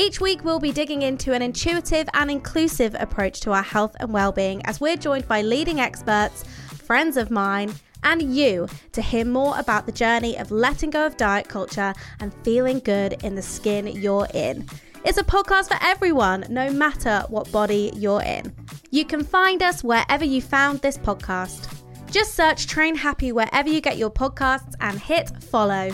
Each 0.00 0.18
week, 0.18 0.44
we'll 0.44 0.58
be 0.58 0.72
digging 0.72 1.02
into 1.02 1.34
an 1.34 1.42
intuitive 1.42 2.08
and 2.14 2.30
inclusive 2.30 2.96
approach 2.98 3.40
to 3.40 3.52
our 3.52 3.62
health 3.62 3.94
and 4.00 4.10
well 4.10 4.32
being 4.32 4.64
as 4.64 4.80
we're 4.80 4.96
joined 4.96 5.28
by 5.28 5.42
leading 5.42 5.78
experts, 5.78 6.42
friends 6.42 7.18
of 7.18 7.30
mine, 7.30 7.74
and 8.02 8.34
you 8.34 8.66
to 8.92 9.02
hear 9.02 9.26
more 9.26 9.58
about 9.58 9.84
the 9.84 9.92
journey 9.92 10.38
of 10.38 10.50
letting 10.50 10.88
go 10.88 11.04
of 11.04 11.18
diet 11.18 11.50
culture 11.50 11.92
and 12.20 12.32
feeling 12.42 12.78
good 12.78 13.22
in 13.22 13.34
the 13.34 13.42
skin 13.42 13.88
you're 13.88 14.26
in. 14.32 14.66
It's 15.04 15.18
a 15.18 15.22
podcast 15.22 15.68
for 15.68 15.76
everyone, 15.82 16.46
no 16.48 16.70
matter 16.70 17.22
what 17.28 17.52
body 17.52 17.92
you're 17.94 18.22
in. 18.22 18.54
You 18.90 19.04
can 19.04 19.22
find 19.22 19.62
us 19.62 19.84
wherever 19.84 20.24
you 20.24 20.40
found 20.40 20.80
this 20.80 20.96
podcast. 20.96 21.68
Just 22.10 22.34
search 22.34 22.66
Train 22.66 22.94
Happy 22.94 23.32
wherever 23.32 23.68
you 23.68 23.82
get 23.82 23.98
your 23.98 24.10
podcasts 24.10 24.72
and 24.80 24.98
hit 24.98 25.30
follow. 25.42 25.90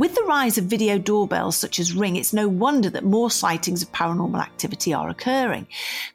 With 0.00 0.14
the 0.14 0.22
rise 0.22 0.56
of 0.56 0.64
video 0.64 0.96
doorbells 0.96 1.58
such 1.58 1.78
as 1.78 1.92
Ring, 1.92 2.16
it's 2.16 2.32
no 2.32 2.48
wonder 2.48 2.88
that 2.88 3.04
more 3.04 3.30
sightings 3.30 3.82
of 3.82 3.92
paranormal 3.92 4.40
activity 4.40 4.94
are 4.94 5.10
occurring. 5.10 5.66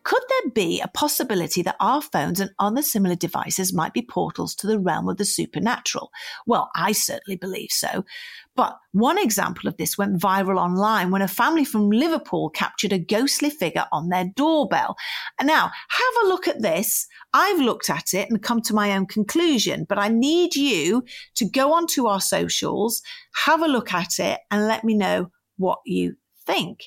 Could 0.02 0.24
there 0.28 0.52
be 0.54 0.82
a 0.82 0.88
possibility 0.88 1.62
that 1.62 1.76
our 1.80 2.02
phones 2.02 2.40
and 2.40 2.50
other 2.58 2.82
similar 2.82 3.14
devices 3.14 3.74
might 3.74 3.94
be 3.94 4.02
portals 4.02 4.56
to 4.56 4.66
the 4.66 4.80
realm 4.80 5.08
of 5.08 5.18
the 5.18 5.24
supernatural? 5.24 6.12
Well, 6.48 6.72
I 6.74 6.94
certainly 6.94 7.36
believe 7.36 7.70
so. 7.70 8.06
But 8.56 8.78
one 8.94 9.18
example 9.18 9.68
of 9.68 9.76
this 9.76 9.98
went 9.98 10.22
viral 10.22 10.58
online 10.58 11.12
when 11.12 11.22
a 11.22 11.28
family 11.28 11.66
from 11.66 11.90
Liverpool 11.90 12.50
captured 12.50 12.94
a 12.94 13.00
ghostly 13.00 13.50
figure 13.50 13.86
on 13.92 14.08
their 14.08 14.32
doorbell. 14.36 14.96
Now, 15.44 15.72
have 15.90 16.24
a 16.24 16.28
look 16.28 16.48
at 16.48 16.62
this. 16.62 17.06
I've 17.34 17.60
looked 17.60 17.90
at 17.90 18.14
it 18.14 18.30
and 18.30 18.42
come 18.42 18.62
to 18.62 18.74
my 18.74 18.96
own 18.96 19.08
conclusion, 19.08 19.86
but 19.90 20.00
I 20.00 20.08
need 20.08 20.56
you 20.56 21.04
to 21.36 21.46
go 21.46 21.74
onto 21.74 22.08
our 22.08 22.22
socials, 22.22 23.02
have 23.46 23.62
a 23.62 23.68
look 23.68 23.94
at 23.94 24.20
it, 24.20 24.40
and 24.50 24.68
let 24.68 24.86
me 24.86 24.94
know 24.94 25.32
what 25.58 25.80
you 25.86 26.16
think. 26.46 26.86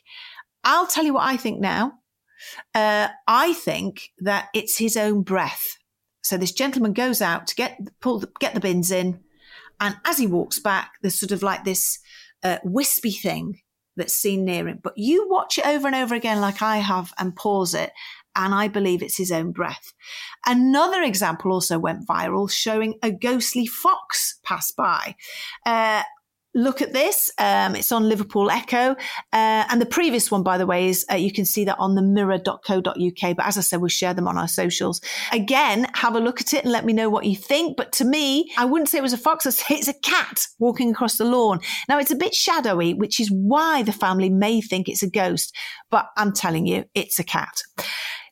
I'll 0.64 0.86
tell 0.86 1.04
you 1.04 1.14
what 1.14 1.26
I 1.26 1.36
think 1.36 1.60
now. 1.60 1.92
Uh, 2.74 3.08
I 3.26 3.52
think 3.52 4.10
that 4.18 4.48
it's 4.54 4.78
his 4.78 4.96
own 4.96 5.22
breath. 5.22 5.76
So 6.22 6.36
this 6.36 6.52
gentleman 6.52 6.92
goes 6.92 7.20
out 7.20 7.46
to 7.48 7.54
get 7.54 7.78
pull 8.00 8.20
the, 8.20 8.30
get 8.40 8.54
the 8.54 8.60
bins 8.60 8.90
in, 8.90 9.20
and 9.80 9.96
as 10.04 10.18
he 10.18 10.26
walks 10.26 10.58
back, 10.58 10.92
there's 11.02 11.18
sort 11.18 11.32
of 11.32 11.42
like 11.42 11.64
this 11.64 11.98
uh, 12.42 12.58
wispy 12.64 13.12
thing 13.12 13.60
that's 13.96 14.14
seen 14.14 14.44
near 14.44 14.68
him. 14.68 14.80
But 14.82 14.94
you 14.96 15.28
watch 15.28 15.58
it 15.58 15.66
over 15.66 15.86
and 15.86 15.96
over 15.96 16.14
again, 16.14 16.40
like 16.40 16.62
I 16.62 16.78
have, 16.78 17.12
and 17.18 17.36
pause 17.36 17.74
it. 17.74 17.92
And 18.36 18.54
I 18.54 18.68
believe 18.68 19.02
it's 19.02 19.16
his 19.16 19.32
own 19.32 19.50
breath. 19.50 19.92
Another 20.46 21.02
example 21.02 21.52
also 21.52 21.78
went 21.78 22.06
viral 22.06 22.48
showing 22.48 22.94
a 23.02 23.10
ghostly 23.10 23.66
fox 23.66 24.38
pass 24.44 24.70
by. 24.70 25.16
Uh, 25.66 26.02
look 26.58 26.82
at 26.82 26.92
this. 26.92 27.30
Um, 27.38 27.76
it's 27.76 27.92
on 27.92 28.08
Liverpool 28.08 28.50
Echo. 28.50 28.90
Uh, 29.32 29.64
and 29.70 29.80
the 29.80 29.86
previous 29.86 30.30
one, 30.30 30.42
by 30.42 30.58
the 30.58 30.66
way, 30.66 30.88
is 30.88 31.06
uh, 31.10 31.14
you 31.14 31.32
can 31.32 31.44
see 31.44 31.64
that 31.64 31.76
on 31.78 31.94
the 31.94 32.02
mirror.co.uk. 32.02 33.36
But 33.36 33.46
as 33.46 33.56
I 33.56 33.60
said, 33.60 33.80
we'll 33.80 33.88
share 33.88 34.12
them 34.12 34.28
on 34.28 34.36
our 34.36 34.48
socials. 34.48 35.00
Again, 35.32 35.86
have 35.94 36.16
a 36.16 36.20
look 36.20 36.40
at 36.40 36.52
it 36.52 36.64
and 36.64 36.72
let 36.72 36.84
me 36.84 36.92
know 36.92 37.08
what 37.08 37.24
you 37.24 37.36
think. 37.36 37.76
But 37.76 37.92
to 37.92 38.04
me, 38.04 38.50
I 38.58 38.64
wouldn't 38.64 38.88
say 38.88 38.98
it 38.98 39.02
was 39.02 39.12
a 39.12 39.18
fox. 39.18 39.46
I'd 39.46 39.54
say 39.54 39.76
it's 39.76 39.88
a 39.88 39.94
cat 39.94 40.46
walking 40.58 40.90
across 40.90 41.16
the 41.16 41.24
lawn. 41.24 41.60
Now, 41.88 41.98
it's 41.98 42.10
a 42.10 42.16
bit 42.16 42.34
shadowy, 42.34 42.92
which 42.92 43.20
is 43.20 43.30
why 43.30 43.82
the 43.82 43.92
family 43.92 44.28
may 44.28 44.60
think 44.60 44.88
it's 44.88 45.02
a 45.02 45.10
ghost. 45.10 45.54
But 45.90 46.06
I'm 46.16 46.32
telling 46.32 46.66
you, 46.66 46.84
it's 46.94 47.18
a 47.18 47.24
cat. 47.24 47.62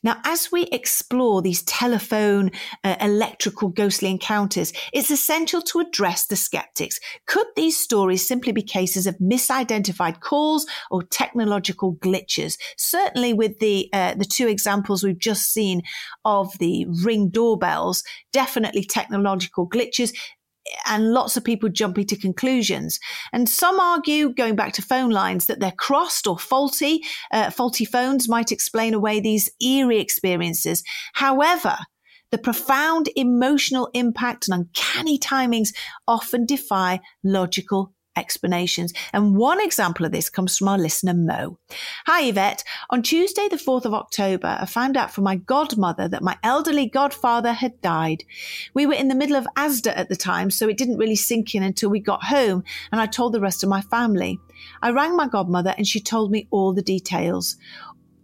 Now, 0.02 0.20
as 0.24 0.50
we 0.52 0.64
explore 0.64 1.42
these 1.42 1.62
telephone, 1.62 2.50
uh, 2.84 2.96
electrical, 3.00 3.68
ghostly 3.68 4.10
encounters, 4.10 4.72
it's 4.92 5.10
essential 5.10 5.62
to 5.62 5.80
address 5.80 6.26
the 6.26 6.36
skeptics. 6.36 6.98
Could 7.26 7.46
these 7.56 7.78
stories 7.78 8.26
simply 8.26 8.52
be 8.52 8.62
cases 8.62 9.06
of 9.06 9.16
misidentified 9.18 10.20
calls 10.20 10.66
or 10.90 11.02
technological 11.02 11.96
glitches? 11.96 12.58
Certainly, 12.76 13.34
with 13.34 13.58
the 13.58 13.88
uh, 13.92 14.14
the 14.14 14.24
two 14.24 14.48
examples 14.48 15.02
we've 15.02 15.18
just 15.18 15.52
seen 15.52 15.82
of 16.24 16.56
the 16.58 16.86
ring 17.04 17.28
doorbells, 17.28 18.02
definitely 18.32 18.84
technological 18.84 19.68
glitches 19.68 20.12
and 20.86 21.12
lots 21.12 21.36
of 21.36 21.44
people 21.44 21.68
jumping 21.68 22.06
to 22.06 22.16
conclusions. 22.16 22.98
And 23.32 23.48
some 23.48 23.80
argue, 23.80 24.32
going 24.32 24.56
back 24.56 24.72
to 24.74 24.82
phone 24.82 25.10
lines, 25.10 25.46
that 25.46 25.60
they're 25.60 25.72
crossed 25.72 26.26
or 26.26 26.38
faulty. 26.38 27.02
Uh, 27.32 27.50
faulty 27.50 27.84
phones 27.84 28.28
might 28.28 28.52
explain 28.52 28.94
away 28.94 29.20
these 29.20 29.50
eerie 29.60 30.00
experiences. 30.00 30.82
However, 31.14 31.76
the 32.32 32.38
profound 32.38 33.08
emotional 33.14 33.88
impact 33.94 34.48
and 34.48 34.60
uncanny 34.60 35.18
timings 35.18 35.68
often 36.08 36.44
defy 36.44 37.00
logical 37.22 37.92
explanations. 38.16 38.92
And 39.12 39.36
one 39.36 39.60
example 39.60 40.06
of 40.06 40.12
this 40.12 40.30
comes 40.30 40.56
from 40.56 40.68
our 40.68 40.78
listener, 40.78 41.14
Mo. 41.14 41.58
Hi, 42.06 42.24
Yvette. 42.24 42.64
On 42.90 43.02
Tuesday, 43.02 43.48
the 43.48 43.56
4th 43.56 43.84
of 43.84 43.94
October, 43.94 44.56
I 44.60 44.66
found 44.66 44.96
out 44.96 45.10
from 45.10 45.24
my 45.24 45.36
godmother 45.36 46.08
that 46.08 46.22
my 46.22 46.36
elderly 46.42 46.86
godfather 46.86 47.52
had 47.52 47.80
died. 47.80 48.24
We 48.74 48.86
were 48.86 48.94
in 48.94 49.08
the 49.08 49.14
middle 49.14 49.36
of 49.36 49.46
Asda 49.56 49.92
at 49.96 50.08
the 50.08 50.16
time, 50.16 50.50
so 50.50 50.68
it 50.68 50.76
didn't 50.76 50.98
really 50.98 51.16
sink 51.16 51.54
in 51.54 51.62
until 51.62 51.90
we 51.90 52.00
got 52.00 52.24
home 52.24 52.64
and 52.92 53.00
I 53.00 53.06
told 53.06 53.32
the 53.32 53.40
rest 53.40 53.62
of 53.62 53.68
my 53.68 53.80
family. 53.80 54.40
I 54.82 54.90
rang 54.90 55.16
my 55.16 55.28
godmother 55.28 55.74
and 55.76 55.86
she 55.86 56.00
told 56.00 56.30
me 56.30 56.46
all 56.50 56.72
the 56.72 56.82
details. 56.82 57.56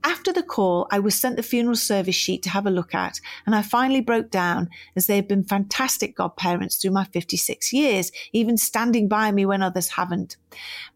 After 0.05 0.33
the 0.33 0.43
call, 0.43 0.88
I 0.91 0.99
was 0.99 1.15
sent 1.15 1.37
the 1.37 1.45
funeral 1.45 1.77
service 1.77 2.17
sheet 2.17 2.43
to 2.43 2.51
have 2.51 2.67
a 2.67 2.71
look 2.71 2.93
at, 2.93 3.21
and 3.47 3.55
I 3.55 3.62
finally 3.62 4.01
broke 4.01 4.31
down 4.31 4.69
as 4.97 5.07
they 5.07 5.17
have 5.17 5.29
been 5.29 5.45
fantastic 5.45 6.17
godparents 6.17 6.77
through 6.77 6.91
my 6.91 7.05
56 7.05 7.73
years, 7.73 8.11
even 8.33 8.57
standing 8.57 9.07
by 9.07 9.31
me 9.31 9.47
when 9.47 9.62
others 9.62 9.91
haven't. 9.91 10.37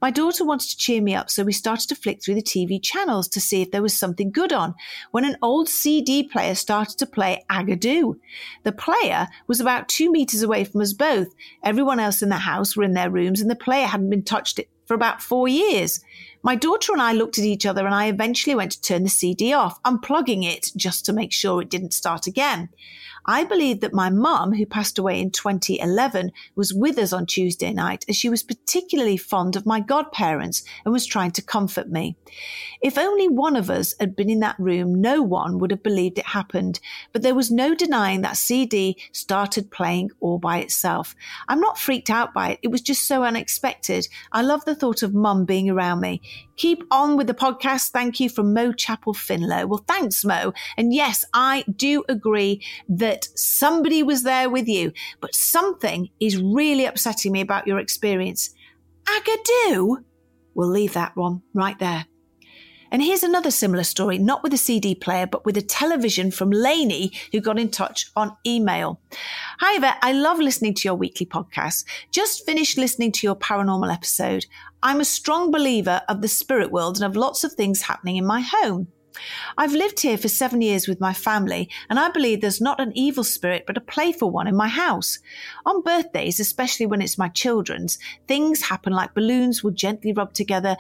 My 0.03 0.11
daughter 0.11 0.45
wanted 0.45 0.71
to 0.71 0.77
cheer 0.77 1.01
me 1.01 1.14
up, 1.14 1.31
so 1.31 1.45
we 1.45 1.53
started 1.53 1.88
to 1.88 1.95
flick 1.95 2.23
through 2.23 2.35
the 2.35 2.42
TV 2.42 2.83
channels 2.83 3.29
to 3.29 3.40
see 3.40 3.62
if 3.62 3.71
there 3.71 3.83
was 3.83 3.97
something 3.97 4.33
good 4.33 4.53
on, 4.53 4.75
when 5.12 5.25
an 5.25 5.37
old 5.40 5.69
CD 5.69 6.25
player 6.25 6.57
started 6.57 6.99
to 6.99 7.07
play 7.07 7.45
Agadoo. 7.49 8.19
The 8.64 8.73
player 8.73 9.29
was 9.47 9.61
about 9.61 9.88
two 9.88 10.11
meters 10.11 10.42
away 10.42 10.64
from 10.64 10.81
us 10.81 10.92
both. 10.92 11.29
Everyone 11.62 12.01
else 12.01 12.23
in 12.23 12.29
the 12.29 12.37
house 12.37 12.77
were 12.77 12.85
in 12.85 12.95
their 12.95 13.11
rooms, 13.11 13.40
and 13.40 13.51
the 13.51 13.55
player 13.55 13.87
hadn't 13.87 14.11
been 14.11 14.25
touched 14.25 14.61
for 14.87 14.95
about 14.95 15.23
four 15.23 15.49
years. 15.49 16.01
My 16.46 16.54
daughter 16.54 16.92
and 16.92 17.02
I 17.02 17.12
looked 17.12 17.38
at 17.38 17.44
each 17.44 17.66
other 17.66 17.85
and 17.87 17.92
I 17.92 18.06
eventually 18.06 18.54
went 18.54 18.70
to 18.70 18.80
turn 18.80 19.02
the 19.02 19.09
CD 19.09 19.52
off, 19.52 19.82
unplugging 19.82 20.44
it 20.44 20.70
just 20.76 21.04
to 21.06 21.12
make 21.12 21.32
sure 21.32 21.61
it 21.61 21.68
didn't 21.68 21.92
start 21.92 22.28
again. 22.28 22.68
I 23.28 23.42
believe 23.42 23.80
that 23.80 23.92
my 23.92 24.09
mum, 24.09 24.52
who 24.52 24.64
passed 24.64 24.98
away 24.98 25.20
in 25.20 25.32
2011, 25.32 26.30
was 26.54 26.72
with 26.72 26.96
us 26.98 27.12
on 27.12 27.26
Tuesday 27.26 27.72
night 27.72 28.04
as 28.09 28.14
she 28.14 28.28
was 28.28 28.44
particularly 28.44 29.16
fond 29.16 29.56
of 29.56 29.66
my 29.66 29.80
godparents 29.80 30.62
and 30.85 30.92
was 30.92 31.04
trying 31.04 31.32
to 31.32 31.42
comfort 31.42 31.90
me. 31.90 32.16
If 32.80 32.96
only 32.96 33.26
one 33.28 33.56
of 33.56 33.68
us 33.68 33.94
had 33.98 34.14
been 34.14 34.30
in 34.30 34.38
that 34.40 34.54
room, 34.61 35.00
no 35.00 35.22
one 35.22 35.59
would 35.59 35.72
have 35.72 35.82
believed 35.82 36.18
it 36.18 36.26
happened, 36.26 36.78
but 37.12 37.22
there 37.22 37.35
was 37.35 37.50
no 37.50 37.74
denying 37.74 38.20
that 38.20 38.37
CD 38.37 38.96
started 39.11 39.72
playing 39.72 40.12
all 40.20 40.38
by 40.38 40.59
itself. 40.59 41.16
I'm 41.48 41.61
not 41.61 41.78
freaked 41.80 42.11
out 42.11 42.32
by 42.32 42.50
it. 42.50 42.61
It 42.62 42.68
was 42.68 42.80
just 42.80 43.09
so 43.09 43.24
unexpected. 43.24 44.06
I 44.30 44.42
love 44.42 44.64
the 44.64 44.76
thought 44.76 45.02
of 45.02 45.14
mum 45.14 45.44
being 45.44 45.68
around 45.68 46.00
me. 46.00 46.22
Keep 46.57 46.85
on 46.90 47.16
with 47.16 47.27
the 47.27 47.35
podcast. 47.35 47.90
Thank 47.90 48.20
you 48.20 48.29
from 48.29 48.55
Mo 48.55 48.72
Chapel 48.72 49.14
Finlow. 49.14 49.66
Well, 49.66 49.85
thanks, 49.87 50.25
Mo. 50.25 50.53
And 50.77 50.94
yes, 50.94 51.25
I 51.35 51.64
do 51.77 52.05
agree 52.09 52.64
that 52.88 53.29
somebody 53.35 54.03
was 54.03 54.22
there 54.22 54.49
with 54.49 54.68
you, 54.68 54.92
but 55.20 55.35
something 55.35 56.09
is 56.20 56.37
really 56.40 56.87
upsetting 56.87 57.33
me 57.33 57.40
about 57.40 57.66
your 57.66 57.79
experience. 57.79 58.55
Agadoo? 59.05 59.99
We'll 60.55 60.70
leave 60.70 60.94
that 60.94 61.16
one 61.16 61.42
right 61.55 61.79
there. 61.79 62.07
And 62.90 63.03
here's 63.03 63.22
another 63.22 63.51
similar 63.51 63.85
story, 63.85 64.18
not 64.18 64.42
with 64.42 64.55
a 64.55 64.59
CD 64.59 64.94
player, 64.94 65.27
but 65.27 65.44
with 65.44 65.57
a 65.57 65.62
television 65.62 66.31
from 66.31 66.51
Lainey, 66.51 67.12
who 67.33 67.40
got 67.40 67.59
in 67.59 67.70
touch 67.70 68.11
on 68.16 68.37
email. 68.46 69.01
Hi, 69.61 69.77
Yvette. 69.77 69.99
I 70.03 70.12
love 70.12 70.38
listening 70.38 70.75
to 70.75 70.88
your 70.88 70.94
weekly 70.94 71.27
podcast. 71.27 71.85
Just 72.11 72.46
finished 72.46 72.79
listening 72.79 73.12
to 73.12 73.27
your 73.27 73.37
paranormal 73.37 73.92
episode. 73.92 74.46
I'm 74.83 75.01
a 75.01 75.05
strong 75.05 75.51
believer 75.51 76.03
of 76.09 76.22
the 76.22 76.29
spirit 76.29 76.70
world 76.70 76.96
and 76.96 77.05
of 77.05 77.16
lots 77.16 77.44
of 77.44 77.53
things 77.53 77.83
happening 77.83 78.16
in 78.16 78.27
my 78.27 78.40
home. 78.40 78.88
I've 79.57 79.72
lived 79.72 80.01
here 80.01 80.18
for 80.18 80.29
seven 80.29 80.61
years 80.61 80.87
with 80.87 81.01
my 81.01 81.12
family, 81.12 81.70
and 81.88 81.99
I 81.99 82.11
believe 82.11 82.40
there's 82.40 82.61
not 82.61 82.81
an 82.81 82.92
evil 82.94 83.25
spirit 83.25 83.64
but 83.66 83.77
a 83.77 83.81
playful 83.81 84.31
one 84.31 84.46
in 84.46 84.57
my 84.57 84.68
house. 84.68 85.18
On 85.64 85.83
birthdays, 85.83 86.40
especially 86.40 86.87
when 86.87 87.01
it's 87.03 87.18
my 87.18 87.29
children's, 87.29 87.99
things 88.29 88.62
happen 88.62 88.92
like 88.92 89.14
balloons 89.14 89.62
will 89.62 89.70
gently 89.70 90.12
rub 90.12 90.33
together, 90.35 90.77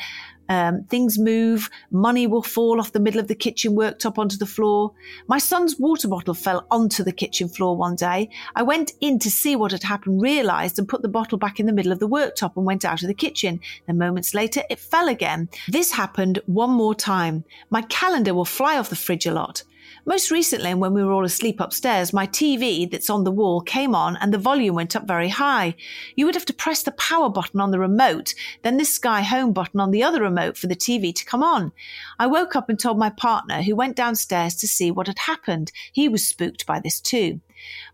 um, 0.48 0.84
things 0.84 1.18
move, 1.18 1.70
money 1.90 2.26
will 2.26 2.42
fall 2.42 2.80
off 2.80 2.92
the 2.92 3.00
middle 3.00 3.20
of 3.20 3.28
the 3.28 3.34
kitchen 3.34 3.74
worktop 3.74 4.18
onto 4.18 4.36
the 4.36 4.46
floor. 4.46 4.92
My 5.26 5.38
son's 5.38 5.78
water 5.78 6.08
bottle 6.08 6.34
fell 6.34 6.66
onto 6.70 7.02
the 7.02 7.12
kitchen 7.12 7.48
floor 7.48 7.76
one 7.76 7.96
day. 7.96 8.30
I 8.54 8.62
went 8.62 8.92
in 9.00 9.18
to 9.20 9.30
see 9.30 9.56
what 9.56 9.72
had 9.72 9.82
happened, 9.82 10.22
realised, 10.22 10.78
and 10.78 10.88
put 10.88 11.02
the 11.02 11.08
bottle 11.08 11.38
back 11.38 11.60
in 11.60 11.66
the 11.66 11.72
middle 11.72 11.92
of 11.92 11.98
the 11.98 12.08
worktop 12.08 12.56
and 12.56 12.64
went 12.64 12.84
out 12.84 13.02
of 13.02 13.08
the 13.08 13.14
kitchen. 13.14 13.60
Then 13.86 13.98
moments 13.98 14.34
later, 14.34 14.62
it 14.70 14.78
fell 14.78 15.08
again. 15.08 15.48
This 15.68 15.92
happened 15.92 16.40
one 16.46 16.70
more 16.70 16.94
time. 16.94 17.44
My 17.70 17.82
calendar 17.82 18.34
will 18.34 18.44
fly 18.44 18.78
off 18.78 18.90
the 18.90 18.96
fridge 18.96 19.26
a 19.26 19.32
lot. 19.32 19.62
Most 20.04 20.30
recently, 20.30 20.72
when 20.74 20.94
we 20.94 21.02
were 21.02 21.12
all 21.12 21.24
asleep 21.24 21.60
upstairs, 21.60 22.12
my 22.12 22.26
TV 22.26 22.90
that's 22.90 23.10
on 23.10 23.24
the 23.24 23.30
wall 23.32 23.60
came 23.60 23.94
on 23.94 24.16
and 24.16 24.32
the 24.32 24.38
volume 24.38 24.74
went 24.74 24.94
up 24.94 25.06
very 25.06 25.28
high. 25.28 25.74
You 26.14 26.26
would 26.26 26.34
have 26.34 26.44
to 26.46 26.52
press 26.52 26.82
the 26.82 26.92
power 26.92 27.28
button 27.28 27.60
on 27.60 27.70
the 27.70 27.78
remote, 27.78 28.34
then 28.62 28.76
the 28.76 28.84
Sky 28.84 29.22
Home 29.22 29.52
button 29.52 29.80
on 29.80 29.90
the 29.90 30.02
other 30.02 30.22
remote 30.22 30.56
for 30.56 30.68
the 30.68 30.76
TV 30.76 31.14
to 31.14 31.24
come 31.24 31.42
on. 31.42 31.72
I 32.18 32.26
woke 32.26 32.54
up 32.54 32.68
and 32.68 32.78
told 32.78 32.98
my 32.98 33.10
partner, 33.10 33.62
who 33.62 33.74
went 33.74 33.96
downstairs 33.96 34.54
to 34.56 34.68
see 34.68 34.90
what 34.90 35.08
had 35.08 35.18
happened. 35.18 35.72
He 35.92 36.08
was 36.08 36.28
spooked 36.28 36.66
by 36.66 36.80
this 36.80 37.00
too. 37.00 37.40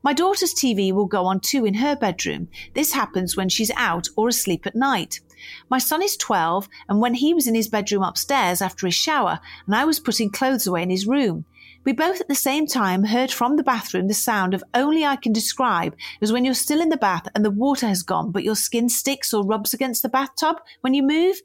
My 0.03 0.13
daughter's 0.13 0.55
TV 0.55 0.93
will 0.93 1.07
go 1.07 1.25
on 1.25 1.41
too 1.41 1.65
in 1.65 1.75
her 1.75 1.97
bedroom. 1.97 2.49
This 2.75 2.93
happens 2.93 3.37
when 3.37 3.49
she's 3.49 3.71
out 3.77 4.09
or 4.17 4.29
asleep 4.29 4.67
at 4.67 4.75
night. 4.75 5.21
My 5.69 5.79
son 5.79 6.03
is 6.03 6.17
12, 6.17 6.69
and 6.89 7.01
when 7.01 7.15
he 7.15 7.35
was 7.35 7.47
in 7.47 7.55
his 7.55 7.69
bedroom 7.69 8.03
upstairs 8.03 8.63
after 8.63 8.87
his 8.87 8.95
shower, 8.95 9.41
and 9.67 9.75
I 9.75 9.85
was 9.85 9.99
putting 10.01 10.31
clothes 10.31 10.67
away 10.67 10.83
in 10.83 10.91
his 10.91 11.07
room, 11.07 11.45
we 11.85 11.93
both 11.93 12.21
at 12.21 12.29
the 12.29 12.35
same 12.35 12.67
time 12.67 13.05
heard 13.05 13.33
from 13.33 13.57
the 13.57 13.63
bathroom 13.63 14.09
the 14.09 14.15
sound 14.15 14.55
of 14.55 14.65
only 14.75 15.05
I 15.05 15.17
can 15.17 15.33
describe 15.33 15.97
as 16.21 16.33
when 16.33 16.45
you're 16.45 16.55
still 16.55 16.81
in 16.81 16.91
the 16.91 16.97
bath 16.97 17.29
and 17.35 17.45
the 17.45 17.51
water 17.51 17.87
has 17.89 18.03
gone, 18.03 18.31
but 18.31 18.45
your 18.45 18.57
skin 18.57 18.89
sticks 18.89 19.35
or 19.35 19.45
rubs 19.45 19.75
against 19.75 20.03
the 20.03 20.09
bathtub 20.09 20.57
when 20.81 20.95
you 20.95 21.03
move. 21.03 21.41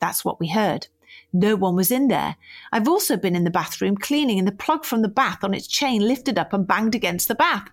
That's 0.00 0.24
what 0.24 0.40
we 0.40 0.48
heard. 0.48 0.88
No 1.32 1.56
one 1.56 1.74
was 1.74 1.90
in 1.90 2.08
there. 2.08 2.36
I've 2.72 2.88
also 2.88 3.16
been 3.16 3.36
in 3.36 3.44
the 3.44 3.50
bathroom 3.50 3.96
cleaning 3.96 4.38
and 4.38 4.48
the 4.48 4.52
plug 4.52 4.84
from 4.84 5.02
the 5.02 5.08
bath 5.08 5.44
on 5.44 5.52
its 5.52 5.66
chain 5.66 6.00
lifted 6.00 6.38
up 6.38 6.54
and 6.54 6.66
banged 6.66 6.94
against 6.94 7.28
the 7.28 7.34
bath. 7.34 7.68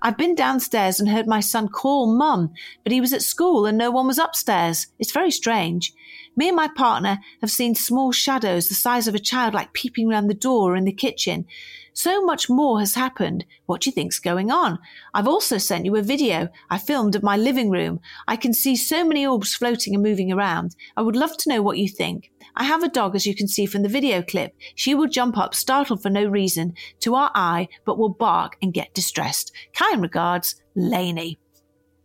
I've 0.00 0.16
been 0.16 0.36
downstairs 0.36 1.00
and 1.00 1.08
heard 1.08 1.26
my 1.26 1.40
son 1.40 1.68
call 1.68 2.14
mum, 2.14 2.52
but 2.84 2.92
he 2.92 3.00
was 3.00 3.12
at 3.12 3.22
school 3.22 3.66
and 3.66 3.76
no 3.76 3.90
one 3.90 4.06
was 4.06 4.18
upstairs. 4.18 4.86
It's 5.00 5.12
very 5.12 5.32
strange. 5.32 5.92
Me 6.36 6.48
and 6.48 6.56
my 6.56 6.68
partner 6.68 7.18
have 7.40 7.50
seen 7.50 7.74
small 7.74 8.12
shadows 8.12 8.68
the 8.68 8.74
size 8.74 9.08
of 9.08 9.14
a 9.14 9.18
child 9.18 9.52
like 9.52 9.72
peeping 9.72 10.08
round 10.08 10.30
the 10.30 10.34
door 10.34 10.72
or 10.72 10.76
in 10.76 10.84
the 10.84 10.92
kitchen. 10.92 11.44
So 11.92 12.22
much 12.22 12.48
more 12.48 12.78
has 12.78 12.94
happened. 12.94 13.44
What 13.66 13.82
do 13.82 13.90
you 13.90 13.94
think's 13.94 14.20
going 14.20 14.50
on? 14.50 14.78
I've 15.12 15.26
also 15.26 15.58
sent 15.58 15.84
you 15.84 15.96
a 15.96 16.02
video 16.02 16.48
I 16.70 16.78
filmed 16.78 17.16
of 17.16 17.22
my 17.22 17.36
living 17.36 17.68
room. 17.68 18.00
I 18.28 18.36
can 18.36 18.54
see 18.54 18.76
so 18.76 19.04
many 19.04 19.26
orbs 19.26 19.54
floating 19.54 19.94
and 19.94 20.02
moving 20.02 20.32
around. 20.32 20.76
I 20.96 21.02
would 21.02 21.16
love 21.16 21.36
to 21.38 21.48
know 21.48 21.62
what 21.62 21.78
you 21.78 21.88
think. 21.88 22.30
I 22.56 22.64
have 22.64 22.82
a 22.82 22.88
dog, 22.88 23.14
as 23.14 23.26
you 23.26 23.34
can 23.34 23.48
see 23.48 23.66
from 23.66 23.82
the 23.82 23.88
video 23.88 24.22
clip. 24.22 24.54
She 24.74 24.94
will 24.94 25.08
jump 25.08 25.36
up, 25.36 25.54
startled 25.54 26.02
for 26.02 26.10
no 26.10 26.26
reason, 26.26 26.74
to 27.00 27.14
our 27.16 27.30
eye, 27.34 27.68
but 27.84 27.98
will 27.98 28.08
bark 28.08 28.56
and 28.62 28.72
get 28.72 28.94
distressed. 28.94 29.52
Kind 29.74 30.00
regards, 30.00 30.60
Lainey. 30.74 31.38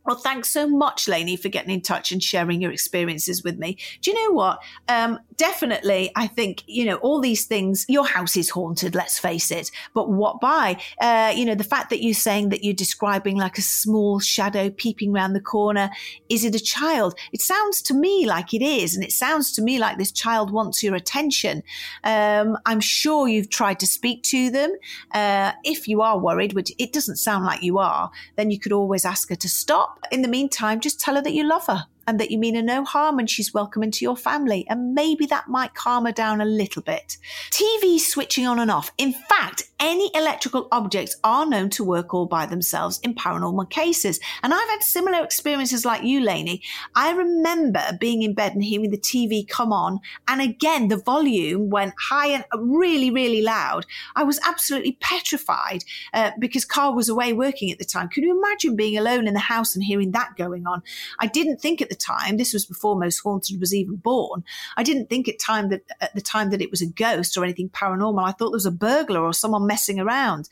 Well, 0.06 0.18
thanks 0.18 0.50
so 0.50 0.68
much, 0.68 1.08
Lainey, 1.08 1.36
for 1.36 1.50
getting 1.50 1.72
in 1.72 1.82
touch 1.82 2.12
and 2.12 2.22
sharing 2.22 2.62
your 2.62 2.72
experiences 2.72 3.44
with 3.44 3.58
me. 3.58 3.78
Do 4.02 4.12
you 4.12 4.24
know 4.24 4.36
what? 4.36 4.60
Um, 4.88 5.20
definitely, 5.38 6.12
I 6.16 6.28
think, 6.28 6.64
you 6.68 6.86
know, 6.86 6.96
all 6.98 7.20
these 7.20 7.46
things, 7.46 7.86
your 7.88 8.06
house 8.06 8.38
is 8.38 8.50
haunted, 8.50 8.96
let's 8.96 9.20
face 9.20 9.52
it. 9.52 9.72
But 9.94 10.10
what 10.10 10.40
by? 10.40 10.82
Uh, 11.00 11.34
you 11.36 11.46
know, 11.46 11.56
the 11.56 11.64
fact 11.64 11.90
that 11.90 12.02
you're 12.02 12.14
saying 12.14 12.50
that 12.50 12.64
you're 12.64 12.74
describing 12.74 13.38
like 13.38 13.58
a 13.58 13.62
small 13.62 14.20
shadow 14.20 14.70
peeping 14.70 15.14
around 15.14 15.34
the 15.34 15.42
corner, 15.42 15.90
is 16.30 16.44
it 16.46 16.56
a 16.56 16.60
child? 16.60 17.18
It 17.32 17.42
sounds 17.42 17.82
to 17.84 17.94
me 17.94 18.26
like 18.26 18.54
it 18.54 18.62
is. 18.62 18.96
And 18.96 19.04
it 19.04 19.12
sounds 19.12 19.52
to 19.54 19.62
me 19.62 19.80
like 19.80 19.98
this 19.98 20.12
child 20.12 20.52
wants 20.52 20.84
your 20.84 20.96
attention. 20.96 21.64
Um, 22.04 22.58
I'm 22.66 22.80
sure 22.80 23.28
you've 23.28 23.50
tried 23.50 23.80
to 23.80 23.88
speak 23.88 24.24
to 24.24 24.50
them. 24.50 24.76
Uh, 25.12 25.52
if 25.64 25.88
you 25.88 26.02
are 26.02 26.20
worried, 26.20 26.54
which 26.54 26.72
it 26.78 26.94
doesn't 26.94 27.18
sound 27.18 27.46
like 27.46 27.62
you 27.64 27.78
are, 27.78 28.12
then 28.36 28.52
you 28.52 28.60
could 28.60 28.72
always 28.72 29.06
ask 29.06 29.30
her 29.30 29.36
to 29.36 29.50
stop 29.50 30.00
in 30.12 30.22
the 30.22 30.28
meantime, 30.28 30.80
just 30.80 31.00
tell 31.00 31.16
her 31.16 31.22
that 31.22 31.34
you 31.34 31.44
love 31.44 31.68
her 31.68 31.86
and 32.08 32.20
that 32.20 32.32
you 32.32 32.38
mean 32.38 32.56
her 32.56 32.62
no 32.62 32.84
harm 32.84 33.20
and 33.20 33.30
she's 33.30 33.54
welcome 33.54 33.84
into 33.84 34.04
your 34.04 34.18
family. 34.18 34.66
And 34.70 34.94
maybe 34.94 35.26
that 35.28 35.48
might 35.48 35.74
calm 35.74 36.06
her 36.06 36.12
down 36.12 36.42
a 36.42 36.46
little 36.46 36.82
bit. 36.82 37.18
TV 37.50 38.00
switching 38.00 38.48
on 38.48 38.60
and 38.60 38.72
off. 38.72 38.92
In 38.98 39.14
fact, 39.14 39.70
any 39.80 40.10
electrical 40.16 40.68
objects 40.72 41.18
are 41.24 41.46
known 41.46 41.70
to 41.72 41.84
work 41.84 42.14
all 42.14 42.26
by 42.26 42.46
themselves 42.46 43.00
in 43.04 43.14
paranormal 43.14 43.70
cases. 43.70 44.20
And 44.42 44.54
I've 44.54 44.70
had 44.70 44.82
similar 44.82 45.24
experiences 45.24 45.86
like 45.86 46.04
you, 46.04 46.22
Lainey. 46.22 46.62
I 46.96 47.12
remember 47.12 47.82
being 48.00 48.24
in 48.24 48.34
bed 48.34 48.54
and 48.54 48.64
hearing 48.64 48.92
the 48.92 48.98
TV 48.98 49.48
come 49.48 49.74
on. 49.74 50.00
And 50.28 50.42
again, 50.42 50.88
the 50.88 50.98
volume 50.98 51.70
went 51.70 51.94
high 52.00 52.28
and 52.28 52.46
really, 52.58 53.12
really 53.12 53.42
loud. 53.42 53.86
I 54.16 54.24
was 54.24 54.40
absolutely 54.48 54.98
petrified 55.02 55.84
uh, 56.14 56.32
because 56.40 56.64
Carl 56.64 56.96
was 56.96 57.10
away 57.10 57.34
working 57.34 57.70
at 57.70 57.80
the 57.80 57.86
time. 57.86 58.08
Can 58.08 58.24
you 58.24 58.38
imagine 58.38 58.76
being 58.76 58.98
alone 58.98 59.28
in 59.28 59.34
the 59.34 59.40
house 59.40 59.76
and 59.76 59.84
hearing 59.84 60.12
that 60.12 60.36
going 60.38 60.66
on? 60.66 60.84
I 61.20 61.28
didn't 61.28 61.58
think 61.58 61.82
at 61.82 61.90
the 61.90 61.96
time, 61.96 62.38
this 62.38 62.54
was 62.54 62.66
before 62.66 62.98
Most 62.98 63.20
Haunted 63.20 63.60
was 63.60 63.74
even 63.74 63.98
born. 63.98 64.44
I 64.78 64.84
didn't 64.84 65.10
think 65.10 65.28
at 65.28 65.40
time 65.40 65.70
that 65.70 65.82
at 66.00 66.16
the 66.16 66.22
time 66.22 66.50
that 66.52 66.62
it 66.62 66.72
was 66.72 66.82
a 66.82 66.88
ghost 66.88 67.38
or 67.38 67.44
anything 67.44 67.70
paranormal. 67.70 68.24
I 68.24 68.32
thought 68.32 68.52
there 68.52 68.58
was 68.58 68.66
a 68.66 68.72
burglar 68.72 69.22
or 69.22 69.34
someone 69.34 69.66
messing 69.76 70.00
around. 70.00 70.48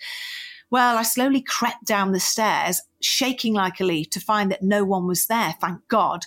Well, 0.69 0.97
I 0.97 1.03
slowly 1.03 1.41
crept 1.41 1.85
down 1.85 2.11
the 2.11 2.19
stairs, 2.19 2.81
shaking 3.01 3.53
like 3.53 3.79
a 3.79 3.85
leaf 3.85 4.09
to 4.09 4.19
find 4.19 4.51
that 4.51 4.61
no 4.61 4.83
one 4.83 5.07
was 5.07 5.27
there, 5.27 5.55
thank 5.61 5.87
God. 5.87 6.25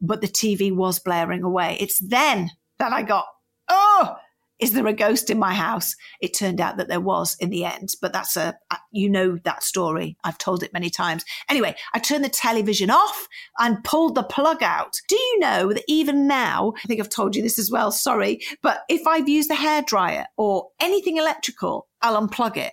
But 0.00 0.22
the 0.22 0.28
TV 0.28 0.74
was 0.74 0.98
blaring 0.98 1.42
away. 1.42 1.76
It's 1.78 1.98
then 1.98 2.50
that 2.78 2.94
I 2.94 3.02
got, 3.02 3.26
oh, 3.68 4.16
is 4.58 4.72
there 4.72 4.86
a 4.86 4.92
ghost 4.92 5.28
in 5.28 5.38
my 5.38 5.52
house? 5.52 5.94
It 6.22 6.32
turned 6.32 6.60
out 6.60 6.78
that 6.78 6.88
there 6.88 7.00
was 7.00 7.36
in 7.38 7.50
the 7.50 7.64
end, 7.64 7.94
but 8.00 8.12
that's 8.12 8.36
a, 8.36 8.56
you 8.92 9.10
know 9.10 9.36
that 9.44 9.62
story. 9.62 10.16
I've 10.24 10.38
told 10.38 10.62
it 10.62 10.72
many 10.72 10.90
times. 10.90 11.24
Anyway, 11.50 11.74
I 11.92 11.98
turned 11.98 12.24
the 12.24 12.28
television 12.28 12.90
off 12.90 13.28
and 13.58 13.84
pulled 13.84 14.14
the 14.14 14.22
plug 14.22 14.62
out. 14.62 14.94
Do 15.08 15.16
you 15.16 15.38
know 15.40 15.72
that 15.72 15.84
even 15.86 16.26
now, 16.26 16.72
I 16.82 16.86
think 16.86 17.00
I've 17.00 17.10
told 17.10 17.36
you 17.36 17.42
this 17.42 17.58
as 17.58 17.70
well, 17.70 17.90
sorry, 17.90 18.40
but 18.62 18.84
if 18.88 19.06
I've 19.06 19.28
used 19.28 19.50
the 19.50 19.54
hairdryer 19.54 20.24
or 20.36 20.68
anything 20.80 21.16
electrical, 21.16 21.87
I'll 22.02 22.26
unplug 22.26 22.56
it 22.56 22.72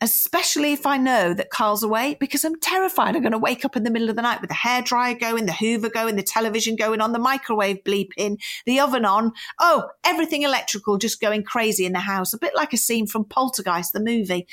especially 0.00 0.72
if 0.72 0.86
I 0.86 0.98
know 0.98 1.34
that 1.34 1.50
Carl's 1.50 1.82
away, 1.82 2.16
because 2.20 2.44
I'm 2.44 2.58
terrified 2.60 3.16
I'm 3.16 3.22
going 3.22 3.32
to 3.32 3.38
wake 3.38 3.64
up 3.64 3.76
in 3.76 3.84
the 3.84 3.90
middle 3.90 4.10
of 4.10 4.16
the 4.16 4.22
night 4.22 4.40
with 4.40 4.50
the 4.50 4.56
hairdryer 4.56 5.18
going, 5.18 5.46
the 5.46 5.52
Hoover 5.52 5.88
going, 5.88 6.16
the 6.16 6.22
television 6.22 6.76
going 6.76 7.00
on, 7.00 7.12
the 7.12 7.18
microwave 7.18 7.82
bleeping, 7.84 8.36
the 8.66 8.80
oven 8.80 9.04
on. 9.04 9.32
Oh, 9.60 9.88
everything 10.04 10.42
electrical 10.42 10.98
just 10.98 11.20
going 11.20 11.42
crazy 11.42 11.86
in 11.86 11.92
the 11.92 12.00
house, 12.00 12.34
a 12.34 12.38
bit 12.38 12.54
like 12.54 12.72
a 12.72 12.76
scene 12.76 13.06
from 13.06 13.24
Poltergeist, 13.24 13.92
the 13.92 14.00
movie. 14.00 14.46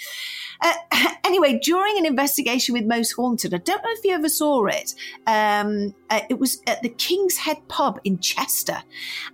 Uh, 0.61 0.73
anyway, 1.25 1.59
during 1.61 1.97
an 1.97 2.05
investigation 2.05 2.73
with 2.73 2.85
Most 2.85 3.11
Haunted, 3.13 3.53
I 3.53 3.57
don't 3.57 3.83
know 3.83 3.91
if 3.91 4.05
you 4.05 4.11
ever 4.11 4.29
saw 4.29 4.65
it. 4.67 4.93
Um, 5.27 5.93
uh, 6.09 6.21
it 6.29 6.39
was 6.39 6.61
at 6.67 6.81
the 6.81 6.89
King's 6.89 7.37
Head 7.37 7.57
pub 7.67 7.99
in 8.03 8.19
Chester, 8.19 8.83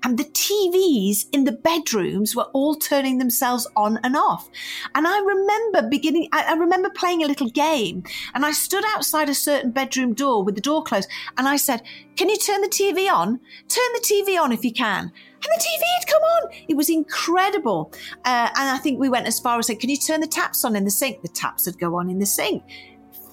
and 0.03 0.17
the 0.17 0.23
TVs 0.23 1.25
in 1.31 1.43
the 1.43 1.51
bedrooms 1.51 2.35
were 2.35 2.49
all 2.53 2.75
turning 2.75 3.17
themselves 3.17 3.67
on 3.75 3.99
and 4.03 4.15
off. 4.15 4.49
And 4.95 5.07
I 5.07 5.19
remember 5.19 5.89
beginning, 5.89 6.29
I, 6.31 6.51
I 6.51 6.53
remember 6.53 6.89
playing 6.89 7.23
a 7.23 7.27
little 7.27 7.49
game, 7.49 8.03
and 8.33 8.45
I 8.45 8.51
stood 8.51 8.83
outside 8.95 9.29
a 9.29 9.33
certain 9.33 9.71
bedroom 9.71 10.13
door 10.13 10.43
with 10.43 10.55
the 10.55 10.61
door 10.61 10.83
closed, 10.83 11.09
and 11.37 11.47
I 11.47 11.57
said, 11.57 11.81
"Can 12.15 12.29
you 12.29 12.37
turn 12.37 12.61
the 12.61 12.67
TV 12.67 13.11
on? 13.11 13.39
Turn 13.67 13.93
the 13.93 14.05
TV 14.05 14.39
on 14.41 14.51
if 14.51 14.63
you 14.63 14.71
can." 14.71 15.11
and 15.43 15.59
the 15.59 15.63
TV 15.63 15.83
had 15.99 16.07
come 16.07 16.21
on. 16.21 16.49
It 16.67 16.75
was 16.75 16.89
incredible. 16.89 17.93
Uh, 18.25 18.49
and 18.55 18.69
I 18.69 18.77
think 18.77 18.99
we 18.99 19.09
went 19.09 19.27
as 19.27 19.39
far 19.39 19.59
as 19.59 19.67
saying, 19.67 19.79
Can 19.79 19.89
you 19.89 19.97
turn 19.97 20.21
the 20.21 20.27
taps 20.27 20.65
on 20.65 20.75
in 20.75 20.83
the 20.83 20.91
sink? 20.91 21.21
The 21.21 21.27
taps 21.27 21.65
would 21.65 21.79
go 21.79 21.95
on 21.95 22.09
in 22.09 22.19
the 22.19 22.25
sink. 22.25 22.63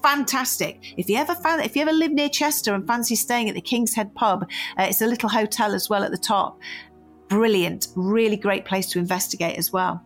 Fantastic. 0.01 0.93
If 0.97 1.09
you 1.09 1.17
ever 1.17 1.33
found, 1.35 1.63
if 1.63 1.75
you 1.75 1.81
ever 1.81 1.91
live 1.91 2.11
near 2.11 2.29
Chester 2.29 2.73
and 2.75 2.85
fancy 2.85 3.15
staying 3.15 3.49
at 3.49 3.55
the 3.55 3.61
King's 3.61 3.95
Head 3.95 4.13
pub, 4.13 4.47
uh, 4.77 4.83
it's 4.83 5.01
a 5.01 5.07
little 5.07 5.29
hotel 5.29 5.73
as 5.73 5.89
well 5.89 6.03
at 6.03 6.11
the 6.11 6.17
top. 6.17 6.59
Brilliant. 7.27 7.87
Really 7.95 8.37
great 8.37 8.65
place 8.65 8.87
to 8.91 8.99
investigate 8.99 9.57
as 9.57 9.73
well. 9.73 10.03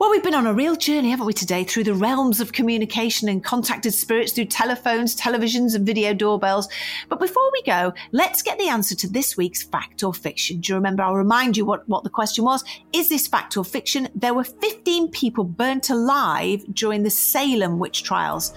Well, 0.00 0.10
we've 0.10 0.22
been 0.22 0.34
on 0.34 0.46
a 0.46 0.54
real 0.54 0.76
journey, 0.76 1.10
haven't 1.10 1.26
we, 1.26 1.34
today, 1.34 1.62
through 1.62 1.84
the 1.84 1.92
realms 1.92 2.40
of 2.40 2.54
communication 2.54 3.28
and 3.28 3.44
contacted 3.44 3.92
spirits 3.92 4.32
through 4.32 4.46
telephones, 4.46 5.14
televisions, 5.14 5.74
and 5.74 5.84
video 5.84 6.14
doorbells. 6.14 6.70
But 7.10 7.20
before 7.20 7.52
we 7.52 7.62
go, 7.64 7.92
let's 8.10 8.40
get 8.40 8.58
the 8.58 8.70
answer 8.70 8.94
to 8.94 9.06
this 9.06 9.36
week's 9.36 9.62
fact 9.62 10.02
or 10.02 10.14
fiction. 10.14 10.60
Do 10.60 10.72
you 10.72 10.76
remember? 10.76 11.02
I'll 11.02 11.16
remind 11.16 11.58
you 11.58 11.66
what, 11.66 11.86
what 11.86 12.02
the 12.02 12.08
question 12.08 12.44
was. 12.44 12.64
Is 12.94 13.10
this 13.10 13.26
fact 13.26 13.58
or 13.58 13.64
fiction? 13.64 14.08
There 14.14 14.32
were 14.32 14.44
15 14.44 15.10
people 15.10 15.44
burnt 15.44 15.90
alive 15.90 16.64
during 16.72 17.02
the 17.02 17.10
Salem 17.10 17.78
witch 17.78 18.02
trials. 18.02 18.54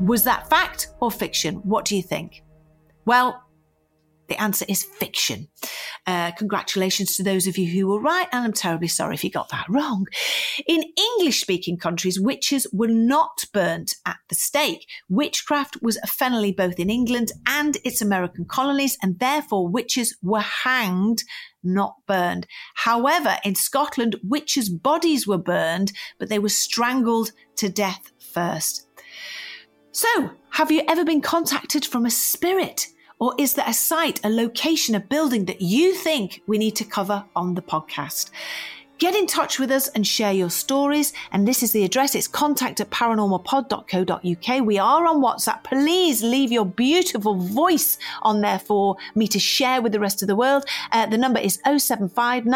Was 0.00 0.24
that 0.24 0.50
fact 0.50 0.88
or 0.98 1.12
fiction? 1.12 1.58
What 1.58 1.84
do 1.84 1.94
you 1.94 2.02
think? 2.02 2.42
Well, 3.04 3.44
the 4.26 4.40
answer 4.40 4.64
is 4.68 4.82
fiction. 4.82 5.48
Uh, 6.06 6.32
congratulations 6.32 7.16
to 7.16 7.22
those 7.22 7.46
of 7.46 7.58
you 7.58 7.66
who 7.66 7.88
were 7.88 8.00
right, 8.00 8.28
and 8.32 8.44
I'm 8.44 8.52
terribly 8.52 8.88
sorry 8.88 9.14
if 9.14 9.24
you 9.24 9.30
got 9.30 9.50
that 9.50 9.66
wrong. 9.68 10.06
In 10.66 10.82
English 10.96 11.40
speaking 11.40 11.76
countries, 11.76 12.20
witches 12.20 12.66
were 12.72 12.88
not 12.88 13.44
burnt 13.52 13.94
at 14.06 14.16
the 14.28 14.34
stake. 14.34 14.86
Witchcraft 15.08 15.82
was 15.82 15.98
a 15.98 16.06
felony 16.06 16.52
both 16.52 16.78
in 16.78 16.90
England 16.90 17.32
and 17.46 17.76
its 17.84 18.00
American 18.00 18.44
colonies, 18.44 18.96
and 19.02 19.18
therefore 19.18 19.68
witches 19.68 20.16
were 20.22 20.40
hanged, 20.40 21.22
not 21.62 21.94
burned. 22.06 22.46
However, 22.74 23.36
in 23.44 23.54
Scotland, 23.54 24.16
witches' 24.22 24.68
bodies 24.68 25.26
were 25.26 25.38
burned, 25.38 25.92
but 26.18 26.28
they 26.28 26.38
were 26.38 26.48
strangled 26.48 27.32
to 27.56 27.68
death 27.68 28.10
first. 28.32 28.86
So, 29.92 30.30
have 30.50 30.70
you 30.70 30.82
ever 30.88 31.04
been 31.04 31.20
contacted 31.20 31.84
from 31.84 32.06
a 32.06 32.10
spirit? 32.10 32.86
Or 33.20 33.34
is 33.38 33.52
there 33.52 33.68
a 33.68 33.74
site, 33.74 34.18
a 34.24 34.30
location, 34.30 34.94
a 34.94 35.00
building 35.00 35.44
that 35.44 35.60
you 35.60 35.94
think 35.94 36.42
we 36.46 36.56
need 36.56 36.74
to 36.76 36.84
cover 36.84 37.26
on 37.36 37.54
the 37.54 37.62
podcast? 37.62 38.30
Get 39.00 39.16
in 39.16 39.26
touch 39.26 39.58
with 39.58 39.70
us 39.70 39.88
and 39.88 40.06
share 40.06 40.30
your 40.30 40.50
stories. 40.50 41.14
And 41.32 41.48
this 41.48 41.62
is 41.62 41.72
the 41.72 41.84
address. 41.84 42.14
It's 42.14 42.28
contact 42.28 42.80
at 42.80 42.90
paranormalpod.co.uk. 42.90 44.66
We 44.66 44.78
are 44.78 45.06
on 45.06 45.22
WhatsApp. 45.22 45.64
Please 45.64 46.22
leave 46.22 46.52
your 46.52 46.66
beautiful 46.66 47.34
voice 47.36 47.96
on 48.20 48.42
there 48.42 48.58
for 48.58 48.98
me 49.14 49.26
to 49.28 49.38
share 49.38 49.80
with 49.80 49.92
the 49.92 50.00
rest 50.00 50.20
of 50.20 50.28
the 50.28 50.36
world. 50.36 50.66
Uh, 50.92 51.06
the 51.06 51.16
number 51.16 51.40
is 51.40 51.58
075 51.64 52.44
We 52.44 52.52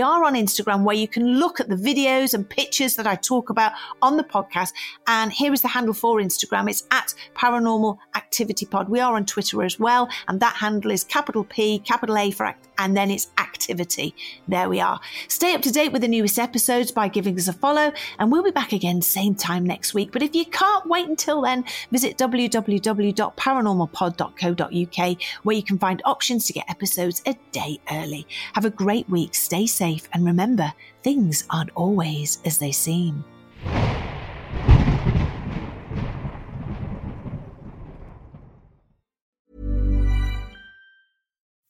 are 0.00 0.24
on 0.24 0.34
Instagram 0.34 0.84
where 0.84 0.94
you 0.94 1.08
can 1.08 1.26
look 1.26 1.58
at 1.58 1.68
the 1.68 1.74
videos 1.74 2.32
and 2.32 2.48
pictures 2.48 2.94
that 2.94 3.08
I 3.08 3.16
talk 3.16 3.50
about 3.50 3.72
on 4.02 4.16
the 4.16 4.22
podcast. 4.22 4.72
And 5.08 5.32
here 5.32 5.52
is 5.52 5.62
the 5.62 5.68
handle 5.68 5.94
for 5.94 6.20
Instagram. 6.20 6.70
It's 6.70 6.84
at 6.92 7.12
paranormal 7.34 7.98
activity 8.14 8.66
pod. 8.66 8.88
We 8.88 9.00
are 9.00 9.16
on 9.16 9.26
Twitter 9.26 9.64
as 9.64 9.80
well. 9.80 10.08
And 10.28 10.38
that 10.38 10.54
handle 10.54 10.92
is 10.92 11.02
capital 11.02 11.42
P, 11.42 11.80
capital 11.80 12.16
A 12.16 12.30
for 12.30 12.46
act, 12.46 12.71
and 12.82 12.94
then 12.96 13.12
it's 13.12 13.30
activity. 13.38 14.12
There 14.48 14.68
we 14.68 14.80
are. 14.80 14.98
Stay 15.28 15.54
up 15.54 15.62
to 15.62 15.70
date 15.70 15.92
with 15.92 16.02
the 16.02 16.08
newest 16.08 16.36
episodes 16.36 16.90
by 16.90 17.06
giving 17.06 17.38
us 17.38 17.46
a 17.46 17.52
follow, 17.52 17.92
and 18.18 18.32
we'll 18.32 18.42
be 18.42 18.50
back 18.50 18.72
again 18.72 19.00
same 19.00 19.36
time 19.36 19.64
next 19.64 19.94
week. 19.94 20.10
But 20.10 20.22
if 20.22 20.34
you 20.34 20.44
can't 20.46 20.86
wait 20.86 21.08
until 21.08 21.42
then, 21.42 21.64
visit 21.92 22.18
www.paranormalpod.co.uk 22.18 25.16
where 25.44 25.56
you 25.56 25.62
can 25.62 25.78
find 25.78 26.02
options 26.04 26.46
to 26.46 26.52
get 26.52 26.68
episodes 26.68 27.22
a 27.24 27.36
day 27.52 27.78
early. 27.92 28.26
Have 28.54 28.64
a 28.64 28.70
great 28.70 29.08
week, 29.08 29.36
stay 29.36 29.66
safe, 29.66 30.08
and 30.12 30.24
remember, 30.24 30.72
things 31.04 31.44
aren't 31.50 31.70
always 31.76 32.40
as 32.44 32.58
they 32.58 32.72
seem. 32.72 33.24